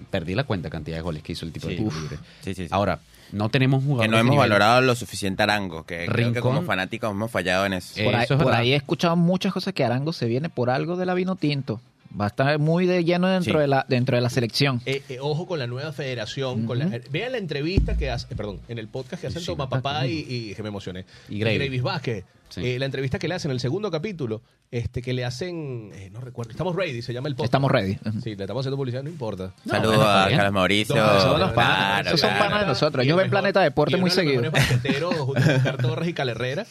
[0.09, 1.77] perdí la cuenta cantidad de goles que hizo el tipo de Sí.
[1.77, 2.01] tiro Uf.
[2.01, 2.17] libre.
[2.41, 2.67] Sí, sí, sí.
[2.71, 2.99] Ahora,
[3.31, 6.41] no tenemos que jugadores no de hemos valorado lo suficiente a Arango, que creo que
[6.41, 7.93] como fanáticos hemos fallado en eso.
[8.03, 10.69] Por ahí, eso es por ahí he escuchado muchas cosas que Arango se viene por
[10.69, 11.79] algo de la vino tinto.
[12.19, 13.59] Va a estar muy de lleno dentro, Sí.
[13.59, 14.81] de, la, dentro de la selección.
[14.85, 16.65] Eh, eh, ojo con la nueva federación.
[16.65, 19.45] con la- vean la entrevista que hace, eh, perdón, en el podcast que hacen Sí,
[19.47, 21.05] Toma Papá y, y que me emocioné.
[21.29, 21.39] Y.
[21.39, 22.25] Gravis Vázquez.
[22.49, 22.65] Sí.
[22.67, 24.41] Eh, la entrevista que le hacen, el segundo capítulo,
[24.71, 27.45] este que le hacen, eh, no recuerdo, estamos ready, se llama el podcast.
[27.47, 27.97] Estamos ready.
[28.21, 29.53] Sí, le estamos haciendo publicidad, no importa.
[29.63, 30.27] No, Saludos a.
[30.29, 30.95] Carlos Mauricio.
[30.97, 32.43] No, esos son los panas, Claro, esos son claro.
[32.45, 33.05] panas de nosotros.
[33.05, 34.43] Y Ellos el ven mejor- Planeta Deporte muy seguido.
[34.51, 36.65] junto Oscar Torres y Cal Herrera.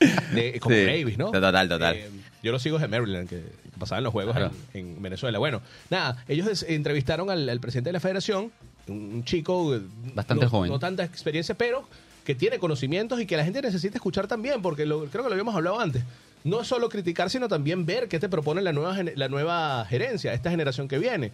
[0.00, 0.82] De- como Sí.
[0.84, 1.30] Gravis, ¿no?
[1.30, 1.96] Total, total.
[1.96, 2.08] Eh,
[2.42, 3.42] yo los sigo de Maryland, que
[3.78, 4.52] pasaban los juegos Claro.
[4.74, 5.38] en, en Venezuela.
[5.38, 8.52] Bueno, nada, ellos entrevistaron al, al presidente de la federación,
[8.86, 9.74] un, chico...
[9.74, 9.80] eh,
[10.14, 10.70] Bastante no- joven.
[10.70, 11.88] No tanta experiencia, pero
[12.24, 15.34] que tiene conocimientos y que la gente necesita escuchar también, porque lo- creo que lo
[15.34, 16.02] habíamos hablado antes.
[16.44, 20.34] No es solo criticar, sino también ver qué te propone la nueva, la nueva gerencia,
[20.34, 21.32] esta generación que viene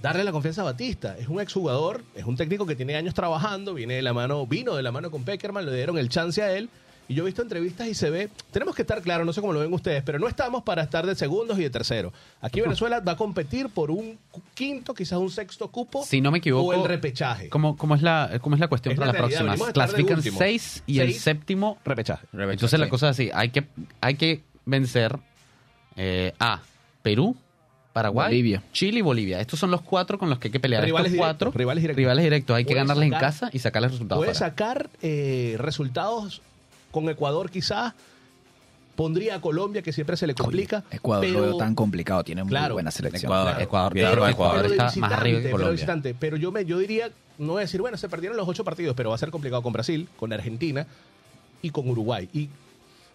[0.00, 1.16] darle la confianza a Batista.
[1.18, 4.74] Es un exjugador, es un técnico que tiene años trabajando, viene de la mano, vino
[4.74, 6.68] de la mano con Peckerman, le dieron el chance a él.
[7.12, 9.52] Y yo he visto entrevistas y se ve, tenemos que estar claros, no sé cómo
[9.52, 12.10] lo ven ustedes, pero no estamos para estar de segundos y de tercero.
[12.40, 14.18] Aquí Venezuela va a competir por un
[14.54, 16.06] quinto, quizás un sexto cupo.
[16.06, 17.50] Si no me equivoco, O el repechaje.
[17.50, 19.72] ¿Cómo, cómo es, la, ¿Cómo es la cuestión Es para la las realidad, próximas?
[19.74, 22.26] Clasifican seis y el séptimo Repechaje.
[22.32, 23.66] Entonces la cosa es así, hay que,
[24.00, 25.18] hay que vencer
[25.96, 26.62] eh, a
[27.02, 27.36] Perú,
[27.92, 28.62] Paraguay, Bolivia.
[28.72, 29.38] Chile y Bolivia.
[29.38, 30.82] Estos son los cuatro con los que hay que pelear.
[30.82, 31.98] Rivales Estos cuatro directos, rivales directos.
[31.98, 32.56] rivales directos.
[32.56, 34.24] Hay que ganarles en casa y sacarles resultados.
[34.24, 36.40] Puede sacar eh, resultados
[36.92, 37.92] con Ecuador quizás.
[38.94, 40.84] Pondría a Colombia, que siempre se le complica.
[40.90, 42.74] Ecuador pero- lo veo tan complicado, tiene muy Claro.
[42.74, 43.24] buena selección.
[43.32, 43.62] Ecuador, Claro.
[43.64, 44.66] Ecuador, pero Ecuador.
[44.66, 45.72] Está más arriba que Colombia.
[45.72, 46.14] visitante.
[46.14, 48.94] Pero yo, me, yo diría, no voy a decir, bueno, se perdieron los ocho partidos,
[48.94, 50.86] pero va a ser complicado con Brasil, con Argentina
[51.62, 52.28] y con Uruguay.
[52.34, 52.50] Y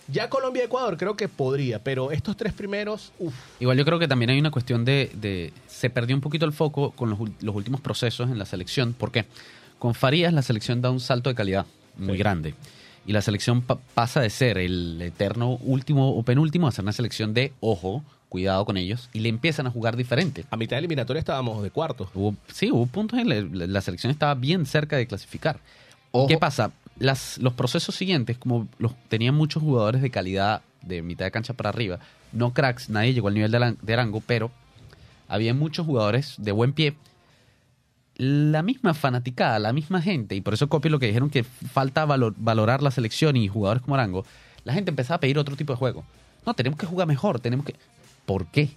[0.08, 3.36] ya Colombia y Ecuador creo que podría, pero estos tres primeros, uff.
[3.60, 6.54] Igual yo creo que también hay una cuestión de, de- se perdió un poquito el
[6.54, 8.94] foco con los, los últimos procesos en la selección.
[8.94, 9.26] ¿Por qué?
[9.78, 11.68] Con Farías la selección da un salto de calidad
[11.98, 12.18] muy Sí.
[12.18, 12.56] grande.
[13.08, 16.92] Y la selección pa- pasa de ser el eterno último o penúltimo a ser una
[16.92, 20.44] selección de, ojo, cuidado con ellos y le empiezan a jugar diferente.
[20.52, 22.10] A mitad de eliminatoria estábamos de cuartos.
[22.14, 25.60] Hubo, sí, hubo puntos en la, la selección estaba bien cerca de clasificar.
[26.12, 26.28] Ojo.
[26.28, 26.72] ¿Qué pasa?
[27.00, 31.54] Las, los procesos siguientes, como los tenían muchos jugadores de calidad de mitad de cancha
[31.54, 32.00] para arriba,
[32.34, 33.52] no cracks, nadie llegó al nivel
[33.82, 34.52] de Arango, pero
[35.30, 36.96] había muchos jugadores de buen pie.
[38.18, 42.04] La misma fanaticada, la misma gente, y por eso copio lo que dijeron que falta
[42.06, 44.26] valor- valorar la selección y jugadores como Arango,
[44.64, 46.04] la gente empezaba a pedir otro tipo de juego.
[46.46, 47.76] No, tenemos que jugar mejor, tenemos que...
[48.26, 48.72] ¿Por qué?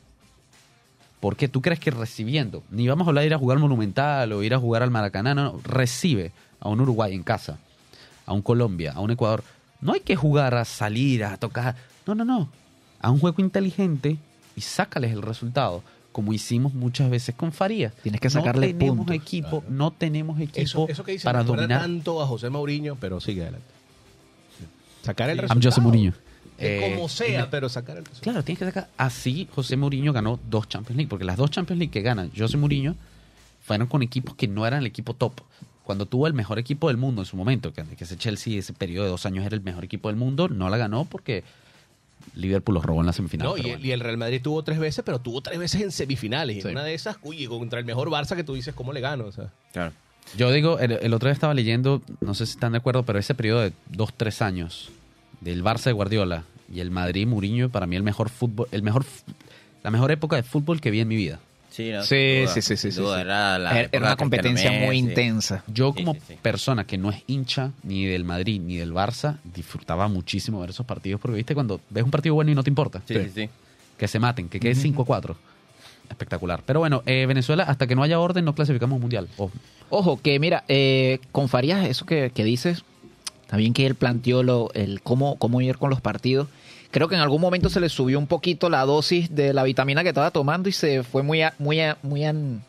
[1.20, 4.32] ¿Por qué tú crees que recibiendo, ni vamos a hablar de ir a jugar Monumental
[4.32, 7.58] o ir a jugar al Maracaná, no, no, recibe a un Uruguay en casa,
[8.26, 9.42] a un Colombia, a un Ecuador.
[9.80, 11.76] No hay que jugar a salir, a tocar.
[12.06, 12.48] No, no, no.
[13.00, 14.18] A un juego inteligente
[14.56, 15.82] y sácales el resultado,
[16.12, 17.94] como hicimos muchas veces con Farías.
[18.02, 19.16] Tienes que sacarle No tenemos puntos.
[19.16, 21.80] equipo, no tenemos equipo Eso, eso que dice para dominar.
[21.82, 23.66] tanto a José Mourinho, pero sigue adelante.
[25.02, 25.70] Sacar el I'm resultado.
[25.70, 26.12] José Mourinho.
[26.58, 28.22] Eh, como sea, pero sacar el resultado.
[28.32, 28.90] Claro, tienes que sacar.
[28.98, 32.58] Así José Mourinho ganó dos Champions League, porque las dos Champions League que ganan José
[32.58, 32.96] Mourinho
[33.64, 35.40] fueron con equipos que no eran el equipo top.
[35.84, 38.72] Cuando tuvo el mejor equipo del mundo en su momento, que, que ese Chelsea, ese
[38.74, 41.42] periodo de dos años era el mejor equipo del mundo, no la ganó porque
[42.34, 43.48] Liverpool los robó en la semifinal.
[43.48, 43.78] No, y, bueno.
[43.84, 46.56] y el Real Madrid tuvo tres veces, pero tuvo tres veces en semifinales.
[46.58, 46.68] Y Sí.
[46.68, 49.24] en una de esas, uy, contra el mejor Barça que tú dices, ¿cómo le gano?
[49.26, 49.92] O sea, Claro.
[50.36, 53.18] Yo digo, el, el otro día estaba leyendo, no sé si están de acuerdo, pero
[53.18, 54.90] ese periodo de dos, tres años
[55.40, 59.04] del Barça de Guardiola y el Madrid Mourinho, para mí el mejor fútbol, el mejor,
[59.82, 61.40] la mejor época de fútbol que vi en mi vida.
[61.70, 63.20] Sí, no, Sí, sin duda, sí, sí, sí, duda, sí.
[63.22, 65.62] Era, la Era época era una competencia muy intensa.
[65.68, 66.34] Yo Sí, como sí, sí.
[66.42, 70.84] persona que no es hincha ni del Madrid ni del Barça, disfrutaba muchísimo ver esos
[70.84, 73.02] partidos porque viste cuando ves un partido bueno y no te importa.
[73.06, 73.48] Sí, sí, sí.
[73.96, 75.36] Que se maten, que quede 5 a 4.
[76.08, 76.62] Espectacular.
[76.66, 79.28] Pero bueno, eh, Venezuela, hasta que no haya orden, no clasificamos un mundial.
[79.36, 79.52] Ojo.
[79.90, 82.82] Ojo, que mira, eh, con Farías, eso que, que dices,
[83.52, 86.48] bien que él planteó lo, el cómo, cómo ir con los partidos.
[86.90, 90.02] Creo que en algún momento se le subió un poquito la dosis de la vitamina
[90.02, 92.62] que estaba tomando y se fue muy a- muy a- muy an-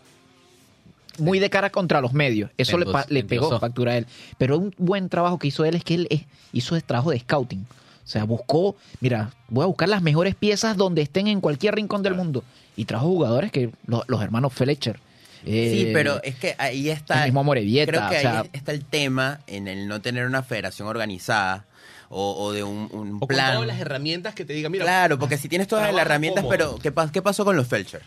[1.18, 2.50] muy de cara contra los medios.
[2.58, 4.08] Eso le, pa- le pegó factura a él.
[4.38, 7.66] Pero un buen trabajo que hizo él es que él hizo el trabajo de scouting.
[8.04, 12.02] O sea, buscó, mira, voy a buscar las mejores piezas donde estén en cualquier rincón
[12.04, 12.44] del mundo.
[12.76, 15.00] Y trajo jugadores que los, los hermanos Fletcher.
[15.44, 17.20] Sí, eh, pero es que ahí está.
[17.20, 20.26] el mismo Morevieta, Creo que o sea- ahí está el tema en el no tener
[20.26, 21.66] una federación organizada
[22.14, 23.54] o, o de un, un o con plan.
[23.54, 26.58] todas las herramientas que te digan, mira, claro, porque si tienes todas las herramientas, cómodo.
[26.58, 28.02] pero ¿qué, pas- qué pasó con los Felcher?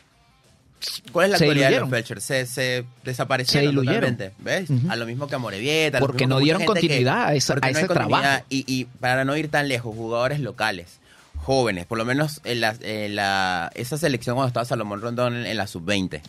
[1.12, 2.20] ¿Cuál es la Se actualidad de los Felcher?
[2.20, 4.16] Se, se desaparecieron Se diluyeron.
[4.16, 4.70] totalmente, ¿ves?
[4.90, 5.98] A lo mismo que a Morevieta.
[5.98, 8.44] Porque mismo no dieron continuidad a esa- a no ese trabajo.
[8.50, 10.98] Y, y para no ir tan lejos, jugadores locales,
[11.36, 15.46] jóvenes, por lo menos en la, en la- esa selección cuando estaba Salomón Rondón en,
[15.46, 16.20] en la sub-20.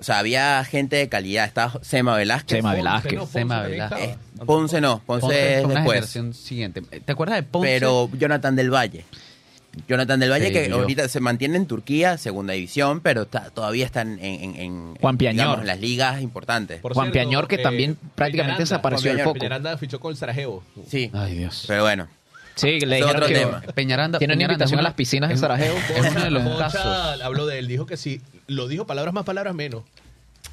[0.00, 1.44] O sea, había gente de calidad.
[1.44, 2.56] Estaba Sema Velázquez.
[2.58, 3.12] Sema Velázquez.
[3.12, 3.20] ¿no?
[3.20, 4.08] Ponce Sema Velázquez.
[4.10, 5.94] Eh, Ponce no, Ponce, Ponce es una después.
[5.96, 6.80] generación siguiente.
[6.82, 7.68] ¿Te acuerdas de Ponce?
[7.68, 9.04] Pero Jonathan del Valle.
[9.86, 14.18] Jonathan del Valle que ahorita se mantiene en Turquía, segunda división, pero está- todavía están
[14.18, 15.36] en, en- en- Juan Piañor.
[15.44, 16.80] digamos, en las ligas importantes.
[16.80, 19.34] Por Juan cierto, Piañor, que eh, también prácticamente Peñaranda, desapareció Juan Peñar- foco.
[19.38, 20.64] Peñaranda fichó con el Sarajevo.
[20.88, 21.64] Sí, Ay, Dios.
[21.68, 22.08] pero bueno.
[22.56, 23.60] Sí, le Es dijeron otro que tema.
[23.74, 24.18] Peñaranda.
[24.18, 25.76] tiene una Peñaranda invitación a las piscinas de es- Sarajevo.
[25.96, 27.22] Es uno de los casos.
[27.22, 29.82] habló de él, dijo que si lo dijo palabras más, palabras menos.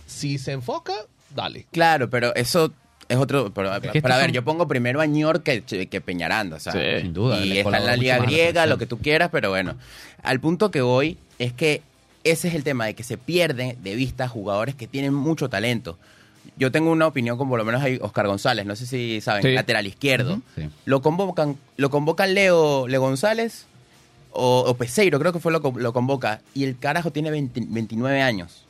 [0.06, 0.94] Si se enfoca,
[1.36, 1.66] dale.
[1.72, 2.72] Claro, pero eso
[3.10, 3.52] es otro.
[3.54, 6.58] Pero, que pero estos a ver, son- yo pongo primero a Ñor que, que Peñaranda.
[6.58, 6.80] O sea, Sí.
[7.02, 7.44] Sin duda.
[7.44, 8.70] Y está en la Liga mucho más a la Griega, selección.
[8.70, 9.76] lo que tú quieras, pero bueno.
[10.24, 11.82] Al punto que voy es que
[12.24, 15.98] ese es el tema de que se pierden de vista jugadores que tienen mucho talento.
[16.58, 19.44] Yo tengo una opinión como por lo menos hay Oscar González, no sé si saben,
[19.44, 19.52] Sí.
[19.54, 20.42] lateral izquierdo.
[20.56, 20.70] Sí.
[20.86, 23.66] Lo convocan, lo convocan Leo, Leo González
[24.32, 26.42] o, o Peseiro, creo que fue lo, lo convoca.
[26.56, 28.64] Y el carajo tiene 20 29 años.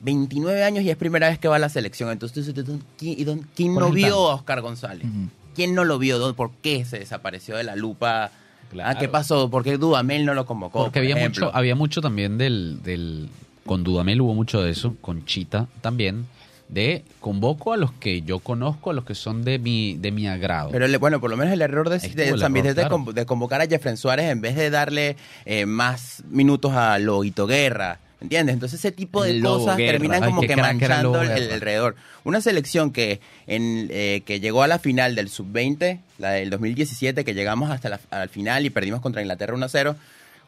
[0.00, 2.10] 29 años y es primera vez que va a la selección.
[2.10, 2.52] Entonces,
[2.98, 5.06] ¿quién, y dónde- quién ¿Cuál no vio a Oscar González?
[5.54, 6.18] ¿Quién no lo vio?
[6.18, 8.30] ¿Dó- ¿Por qué se desapareció de la lupa?
[8.70, 8.90] Claro.
[8.90, 9.50] Ah, ¿Qué pasó?
[9.50, 10.78] ¿Por qué Dudamel no lo convocó?
[10.84, 11.46] Porque por había ejemplo?
[11.46, 13.28] mucho, había mucho también del, del.
[13.66, 16.24] Con Dudamel hubo mucho de eso, con Chita también.
[16.72, 20.28] De convoco a los que yo conozco, a los que son de mi, de mi
[20.28, 20.70] agrado.
[20.70, 23.66] Pero bueno, por lo menos el error de, de San de conv- de convocar a
[23.66, 25.16] Jeffrey Suárez en vez de darle
[25.46, 27.98] eh, más minutos a Loguito Guerra.
[28.20, 28.52] ¿Entiendes?
[28.52, 29.92] Entonces ese tipo de Lobo cosas Guerra.
[29.92, 31.96] terminan Ay, como que el manchando el, alrededor.
[32.22, 37.24] Una selección que en eh, que llegó a la final del sub-20, la del 2017,
[37.24, 39.96] que llegamos hasta la al final y perdimos contra Inglaterra 1-0,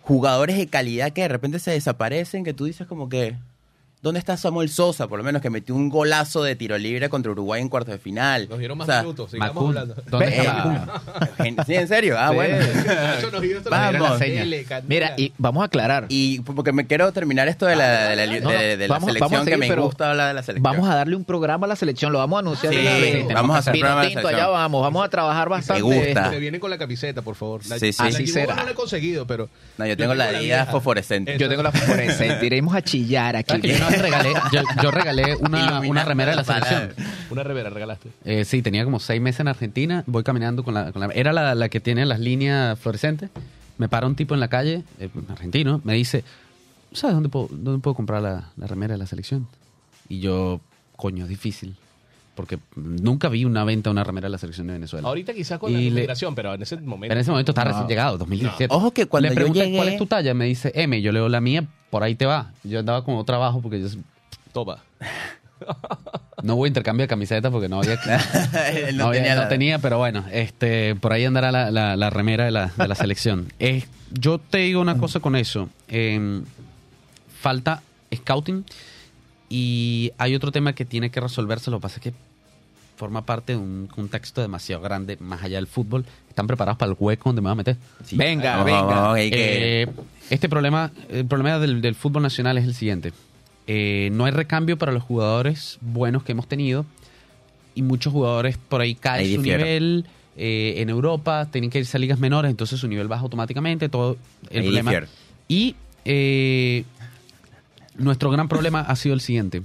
[0.02, 3.34] jugadores de calidad que de repente se desaparecen, que tú dices como que...
[4.03, 5.07] ¿Dónde está Samuel Sosa?
[5.07, 7.98] Por lo menos que metió un golazo de tiro libre contra Uruguay en cuartos de
[8.00, 8.48] final.
[8.50, 9.94] Nos dieron más O sea, minutos, sigamos hablando.
[10.11, 12.16] ¿dónde Eh, está gen- Sí, en serio.
[12.18, 12.34] Ah, Sí.
[12.34, 12.57] bueno.
[13.70, 14.18] Vamos.
[14.18, 14.66] tele.
[14.88, 16.07] Mira, y vamos a aclarar.
[16.09, 18.88] Y porque me quiero terminar esto de la, de la, de- No, no, de- de
[18.88, 20.62] la vamos- selección vamos a seguir, que me gusta hablar de la selección.
[20.72, 23.55] Vamos a darle un programa a la selección, lo vamos a anunciar Sí, de vamos
[23.55, 25.80] a hacer Vino programa de la tinto, allá vamos, vamos a trabajar bastante.
[25.82, 26.30] gusta.
[26.30, 27.64] Se viene con la camiseta, por favor.
[27.68, 28.03] La, Sí, sí.
[28.03, 28.57] la Así será.
[28.57, 29.48] no la he conseguido, pero...
[29.78, 30.72] No, yo tengo la tengo la Adidas vieja.
[30.72, 31.38] fosforescente.
[31.38, 33.61] Yo tengo la fosforescente, iremos a chillar aquí.
[33.97, 36.93] ¿Sabes que yo regalé, yo, yo regalé una, una remera de la selección?
[37.30, 38.11] Una revera regalaste.
[38.24, 40.05] Eh, sí, tenía como seis meses en Argentina.
[40.07, 40.93] Voy caminando con la.
[40.93, 43.30] con la- era la, la que tiene las líneas fluorescentes.
[43.78, 46.24] Me para un tipo en la calle, eh, argentino, me dice:
[46.93, 49.47] ¿Sabes dónde puedo, dónde puedo comprar la, la remera de la selección?
[50.09, 50.61] Y yo,
[50.97, 51.74] coño, es difícil.
[52.34, 55.07] Porque nunca vi una venta de una remera de la selección de Venezuela.
[55.07, 57.01] Ahorita quizás con Y la le- migración, pero en ese momento...
[57.03, 57.70] Pero en ese momento estaba No.
[57.76, 58.74] recién llegado, 2017.
[58.74, 61.12] Ojo que cuando Le yo pregunté llegué- cuál es tu talla, me dice M, yo
[61.12, 62.51] leo la mía, por ahí te va.
[62.64, 63.86] Yo andaba como trabajo porque yo
[64.55, 64.78] Toma.
[66.43, 67.95] no hubo intercambio de camisetas porque no había
[68.93, 72.11] no, no, había- tenía no tenía, pero bueno, este, por ahí andará la, la- la
[72.11, 73.53] remera de la, de la selección.
[73.61, 75.68] Eh, yo te digo una cosa con eso.
[75.88, 76.40] eh,
[77.40, 77.82] falta
[78.14, 78.64] scouting
[79.49, 81.70] y hay otro tema que tiene que resolverse.
[81.70, 82.12] Lo que pasa es que
[83.03, 86.05] forma parte de un contexto demasiado grande, más allá del fútbol.
[86.28, 87.76] ¿Están preparados para el hueco donde me voy a meter?
[88.05, 88.16] Sí.
[88.16, 89.14] Venga, Vamos, venga.
[89.36, 89.86] que- Eh,
[90.30, 93.12] este problema, el problema del, del fútbol nacional es el siguiente.
[93.66, 96.86] Eh, no hay recambio para los jugadores buenos que hemos tenido
[97.74, 99.64] y muchos jugadores por ahí caen Ahí su difiero.
[99.64, 103.88] nivel eh, en Europa, tienen que irse a ligas menores, entonces su nivel baja automáticamente,
[103.88, 104.16] todo
[104.50, 104.90] el Ahí problema.
[104.92, 105.07] difiero.
[105.48, 105.74] Y
[106.05, 106.84] eh,
[107.96, 109.62] nuestro gran problema ha sido el siguiente.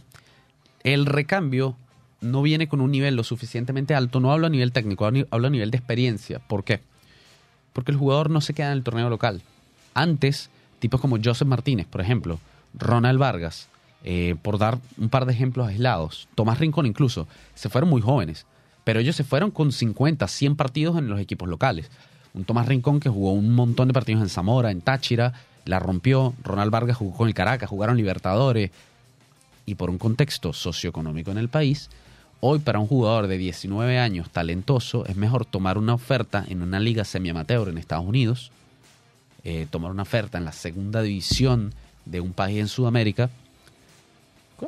[0.83, 1.75] El recambio
[2.21, 5.51] no viene con un nivel lo suficientemente alto, no hablo a nivel técnico, hablo a
[5.51, 6.39] nivel de experiencia.
[6.39, 6.81] ¿Por qué?
[7.73, 9.41] Porque el jugador no se queda en el torneo local.
[9.93, 10.49] Antes,
[10.79, 12.39] tipos como Joseph Martínez, por ejemplo,
[12.73, 13.67] Ronald Vargas,
[14.03, 18.45] eh, por dar un par de ejemplos aislados, Tomás Rincón incluso, se fueron muy jóvenes,
[18.83, 21.89] pero ellos se fueron con 50, 100 partidos en los equipos locales.
[22.33, 25.33] Un Tomás Rincón que jugó un montón de partidos en Zamora, en Táchira,
[25.65, 28.71] la rompió, Ronald Vargas jugó con el Caracas, jugaron Libertadores,
[29.65, 31.89] y por un contexto socioeconómico en el país,
[32.39, 36.79] hoy para un jugador de 19 años talentoso es mejor tomar una oferta en una
[36.79, 38.51] liga semi-amateur en Estados Unidos,
[39.43, 41.73] eh, tomar una oferta en la segunda división
[42.05, 43.29] de un país en Sudamérica,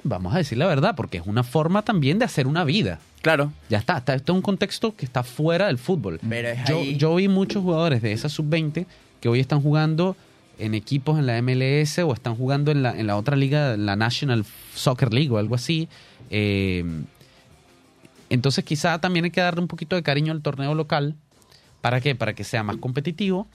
[0.03, 2.99] vamos a decir la verdad, porque es una forma también de hacer una vida.
[3.22, 3.51] Claro.
[3.70, 6.20] Ya está, está, esto es un contexto que está fuera del fútbol.
[6.28, 8.86] Pero es yo, ahí- yo vi muchos jugadores de esa sub-20
[9.20, 10.15] que hoy están jugando
[10.57, 13.95] en equipos en la MLS o están jugando en la, en la otra liga, la
[13.95, 14.45] National
[14.76, 15.88] Soccer League o algo así.
[16.30, 16.84] Eh,
[18.30, 21.15] entonces quizá también hay que darle un poquito de cariño al torneo local.
[21.82, 22.13] ¿Para qué?
[22.15, 23.47] Para que sea más competitivo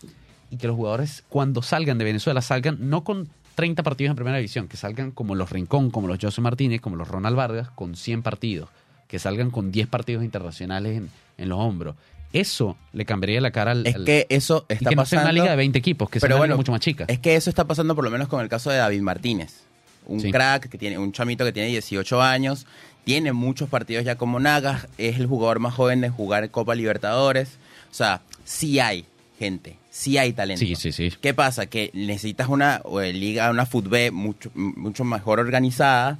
[0.50, 4.36] y que los jugadores cuando salgan de Venezuela salgan no con 30 partidos en primera
[4.38, 7.94] división, que salgan como los Rincón, como los José Martínez, como los Ronald Vargas, con
[7.96, 8.68] 100 partidos,
[9.08, 11.94] que salgan con 10 partidos internacionales en, en los hombros.
[12.32, 13.86] Eso le cambiaría la cara al...
[13.86, 15.22] Es al- que eso y está que no sea pasando.
[15.30, 17.04] una liga de 20 equipos, que sea Pero liga bueno, mucho más chica.
[17.06, 19.62] Es que eso está pasando por lo menos con el caso de David Martínez.
[20.06, 20.30] Un Sí.
[20.30, 22.66] crack que tiene, un chamito que tiene 18 años,
[23.04, 27.48] tiene muchos partidos ya como Nagas, es el jugador más joven de jugar Copa Libertadores.
[27.90, 29.04] O sea, sí hay
[29.38, 30.64] gente, sí hay talento.
[30.64, 31.12] Sí, sí, sí.
[31.20, 31.66] ¿Qué pasa?
[31.66, 36.18] Que necesitas una eh, liga, una fútbol mucho, mucho mejor organizada,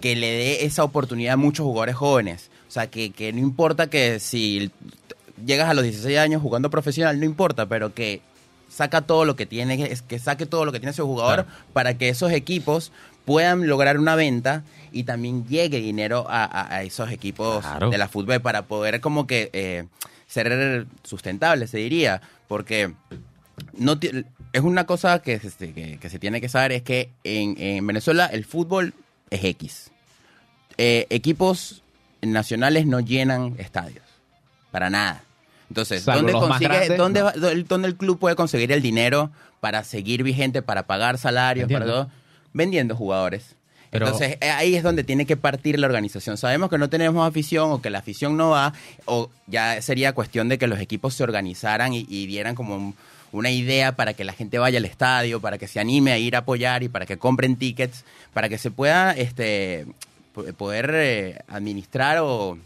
[0.00, 2.50] que le dé esa oportunidad a muchos jugadores jóvenes.
[2.68, 4.70] O sea, que, que no importa que si
[5.44, 8.20] llegas a los 16 años jugando profesional, no importa, pero que
[8.68, 11.58] saca todo lo que tiene, es que saque todo lo que tiene ese jugador Claro.
[11.72, 12.90] para que esos equipos
[13.26, 14.62] puedan lograr una venta
[14.92, 17.90] y también llegue dinero a, a- a esos equipos Claro.
[17.90, 19.84] de la fútbol para poder como que eh,
[20.26, 22.92] ser sustentable, se diría, porque
[23.76, 23.98] no
[24.52, 27.86] es una cosa que, este, que, que se tiene que saber es que en, en
[27.86, 28.94] Venezuela el fútbol
[29.30, 29.90] es X.
[30.78, 31.82] Eh, equipos
[32.22, 34.04] nacionales no llenan estadios,
[34.70, 35.22] para nada.
[35.68, 37.64] Entonces, Salvo ¿dónde, consigue, grandes, dónde, no.
[37.66, 42.10] dónde el club puede conseguir el dinero para seguir vigente, para pagar salarios, para todo?
[42.56, 43.54] Vendiendo jugadores.
[43.90, 46.36] Pero- Entonces, eh, ahí es donde tiene que partir la organización.
[46.38, 48.72] Sabemos que no tenemos afición o que la afición no va,
[49.04, 52.94] o ya sería cuestión de que los equipos se organizaran y, y dieran como un-
[53.32, 56.34] una idea para que la gente vaya al estadio, para que se anime a ir
[56.34, 59.86] a apoyar y para que compren tickets, para que se pueda este,
[60.34, 62.56] po- poder eh, administrar o,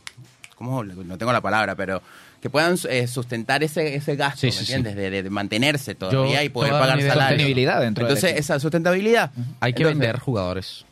[0.54, 0.84] ¿cómo?
[0.84, 2.02] No tengo la palabra, pero
[2.40, 4.72] que puedan eh, sustentar ese, ese gasto, Sí, ¿me sí, sí.
[4.72, 4.96] entiendes?
[4.96, 7.14] De, de- de mantenerse todavía Yo- y poder pagar salarios.
[7.14, 9.30] Sostenibilidad dentro Entonces, esa sustentabilidad.
[9.60, 10.84] Hay que Entonces, vender jugadores.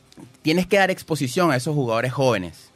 [0.43, 2.71] tienes que dar exposición a esos jugadores jóvenes.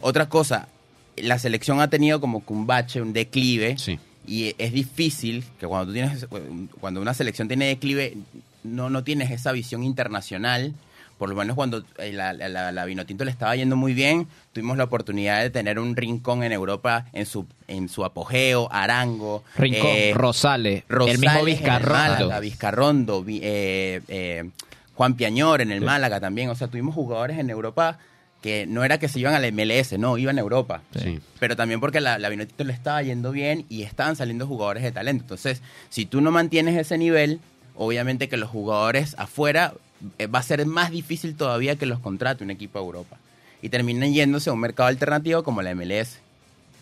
[0.00, 0.68] Otra cosa,
[1.16, 3.76] la selección ha tenido como que un bache, un declive.
[3.78, 3.98] Sí.
[4.26, 6.26] Y es difícil que cuando tú tienes,
[6.80, 8.16] cuando una selección tiene declive,
[8.64, 10.74] no, no tienes esa visión internacional
[11.18, 14.76] por lo menos cuando eh, la, la, la Vinotinto le estaba yendo muy bien, tuvimos
[14.76, 19.90] la oportunidad de tener un rincón en Europa en su en su apogeo, Arango, Rincón,
[19.92, 21.92] eh, Rosales, Rosales el mismo Vizcarrondo.
[21.98, 24.50] Málaga, Vizcarrondo, Vi- eh, eh,
[24.94, 26.48] Juan Piañor en el Málaga también.
[26.50, 27.98] O sea, tuvimos jugadores en Europa
[28.42, 30.82] que no era que se iban al MLS, no, iban a Europa.
[31.02, 31.18] Sí.
[31.40, 34.92] Pero también porque la, la Vinotinto le estaba yendo bien y estaban saliendo jugadores de
[34.92, 35.22] talento.
[35.24, 37.40] Entonces, si tú no mantienes ese nivel,
[37.74, 39.72] obviamente que los jugadores afuera
[40.34, 43.16] va a ser más difícil todavía que los contrate un equipo a Europa.
[43.62, 46.18] Y terminan yéndose a un mercado alternativo como la MLS.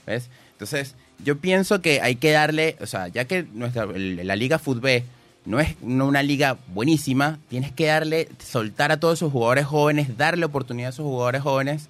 [0.06, 0.28] ¿Ves?
[0.52, 0.94] Entonces,
[1.24, 5.02] yo pienso que hay que darle, o sea, ya que nuestra, la Liga Fútbol
[5.44, 10.46] no es una liga buenísima, tienes que darle, soltar a todos esos jugadores jóvenes, darle
[10.46, 11.88] oportunidad a esos jugadores jóvenes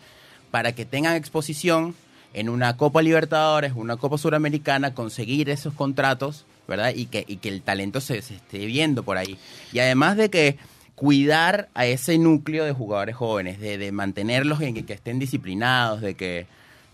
[0.50, 1.94] para que tengan exposición
[2.32, 6.92] en una Copa Libertadores, una Copa Suramericana, conseguir esos contratos, ¿verdad?
[6.94, 9.38] Y que, y que el talento se, se esté viendo por ahí.
[9.72, 10.58] Y además de que
[10.94, 16.00] cuidar a ese núcleo de jugadores jóvenes, de, de mantenerlos en que, que estén disciplinados,
[16.00, 16.46] de que,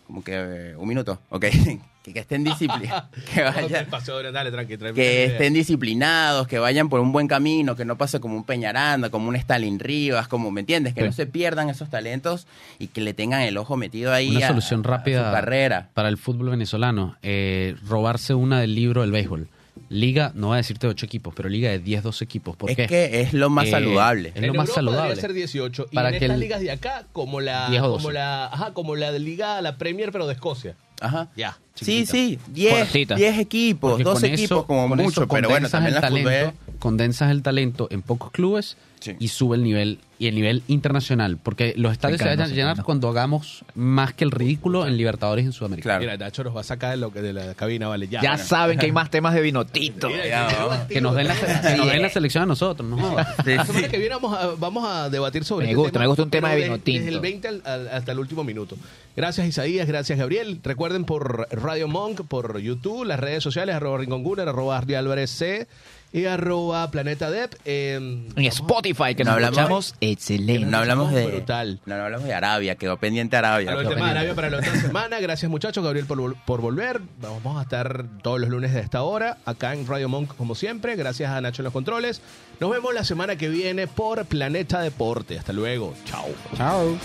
[0.07, 1.46] como que, eh, un minuto, ok,
[2.03, 3.86] que, que estén disciplinados, que vayan,
[4.32, 4.94] Dale, tranqui, tranqui.
[4.96, 9.11] que estén disciplinados, que vayan por un buen camino, que no pase como un Peñaranda,
[9.11, 10.94] como un Stalin Rivas, como, ¿me entiendes?
[10.94, 11.07] Que Sí.
[11.09, 12.46] no se pierdan esos talentos
[12.78, 15.34] y que le tengan el ojo metido ahí Una a- solución a- a rápida su
[15.34, 15.88] carrera.
[15.92, 17.16] para el fútbol venezolano.
[17.22, 19.48] eh, robarse una del libro del béisbol.
[19.89, 22.57] Liga, no voy a decirte de 8 equipos, pero liga de 10, 12 equipos.
[22.57, 22.87] ¿Por Es qué?
[22.87, 24.29] que es lo más Eh, saludable.
[24.31, 25.03] es En lo más Europa saludable.
[25.11, 25.87] Debería ser 18.
[25.91, 28.12] Y Para en que estas el- ligas de acá, como la, 10 o como 12.
[28.14, 30.77] la, ajá, como la liga, la Premier, pero de Escocia.
[31.01, 31.29] Ajá.
[31.37, 31.59] Ya.
[31.75, 32.12] Sí, chiquitita.
[32.12, 33.14] sí, 10, Cortita.
[33.16, 36.01] 10 equipos, Porque 12 con eso- equipos como con mucho, eso pero bueno, también la
[36.03, 39.16] talento, condensas el talento en pocos clubes Sí.
[39.18, 42.55] y sube el nivel y el nivel internacional, porque los estadios se encanta, van a
[42.55, 45.85] me llenar cuando hagamos más que el ridículo en Libertadores en Sudamérica.
[45.85, 46.01] Claro.
[46.01, 48.09] Mira, Nacho nos va a sacar de, lo que, de la cabina, vale.
[48.09, 48.20] Ya.
[48.20, 50.11] Ya saben que hay más temas de vino tinto.
[50.11, 52.99] Mira, Ya, que- nos den la, que nos den la selección a nosotros, no.
[53.43, 53.72] Sí, La sí.
[53.91, 56.51] que viene vamos a, vamos a debatir sobre Me este gusta, me gusta un tema
[56.51, 57.20] de vino Desde el tinto.
[57.22, 58.76] 20 al- al- hasta el último minuto.
[59.16, 60.61] Gracias Isaías, gracias Gabriel.
[60.62, 65.31] Recuerden por Radio Monk, por YouTube, las redes sociales, arroba Rincón Gunner, arroba Ardi Álvarez
[65.31, 65.66] C
[66.12, 67.54] y arroba Planeta Dep.
[67.64, 70.66] Eh, En a- Spotify, que No nos hablamos- escuchamos excelente.
[70.66, 71.80] No hablamos de Brutal.
[71.86, 73.74] No, no hablamos de Arabia, quedó pendiente Arabia.
[73.76, 74.00] De.
[74.02, 75.20] Arabia para la otra semana.
[75.20, 77.00] Gracias muchachos, Gabriel por, por volver.
[77.20, 80.96] Vamos a estar todos los lunes de esta hora acá en Radio Monk como siempre.
[80.96, 82.20] Gracias a Nacho en los controles.
[82.58, 85.38] Nos vemos la semana que viene por Planeta Deporte.
[85.38, 85.94] Hasta luego.
[86.06, 86.26] Chao.
[86.56, 86.96] Chao.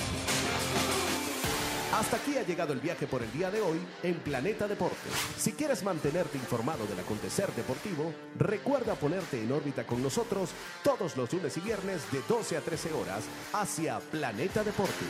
[1.96, 5.10] Hasta aquí ha llegado el viaje por el día de hoy en Planeta Deporte.
[5.38, 10.50] Si quieres mantenerte informado del acontecer deportivo, recuerda ponerte en órbita con nosotros
[10.84, 13.24] todos los lunes y viernes de 12 a 13 horas
[13.54, 15.06] hacia Planeta Deporte.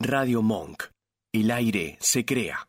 [0.00, 0.84] Radio Monk.
[1.34, 2.66] El aire se crea.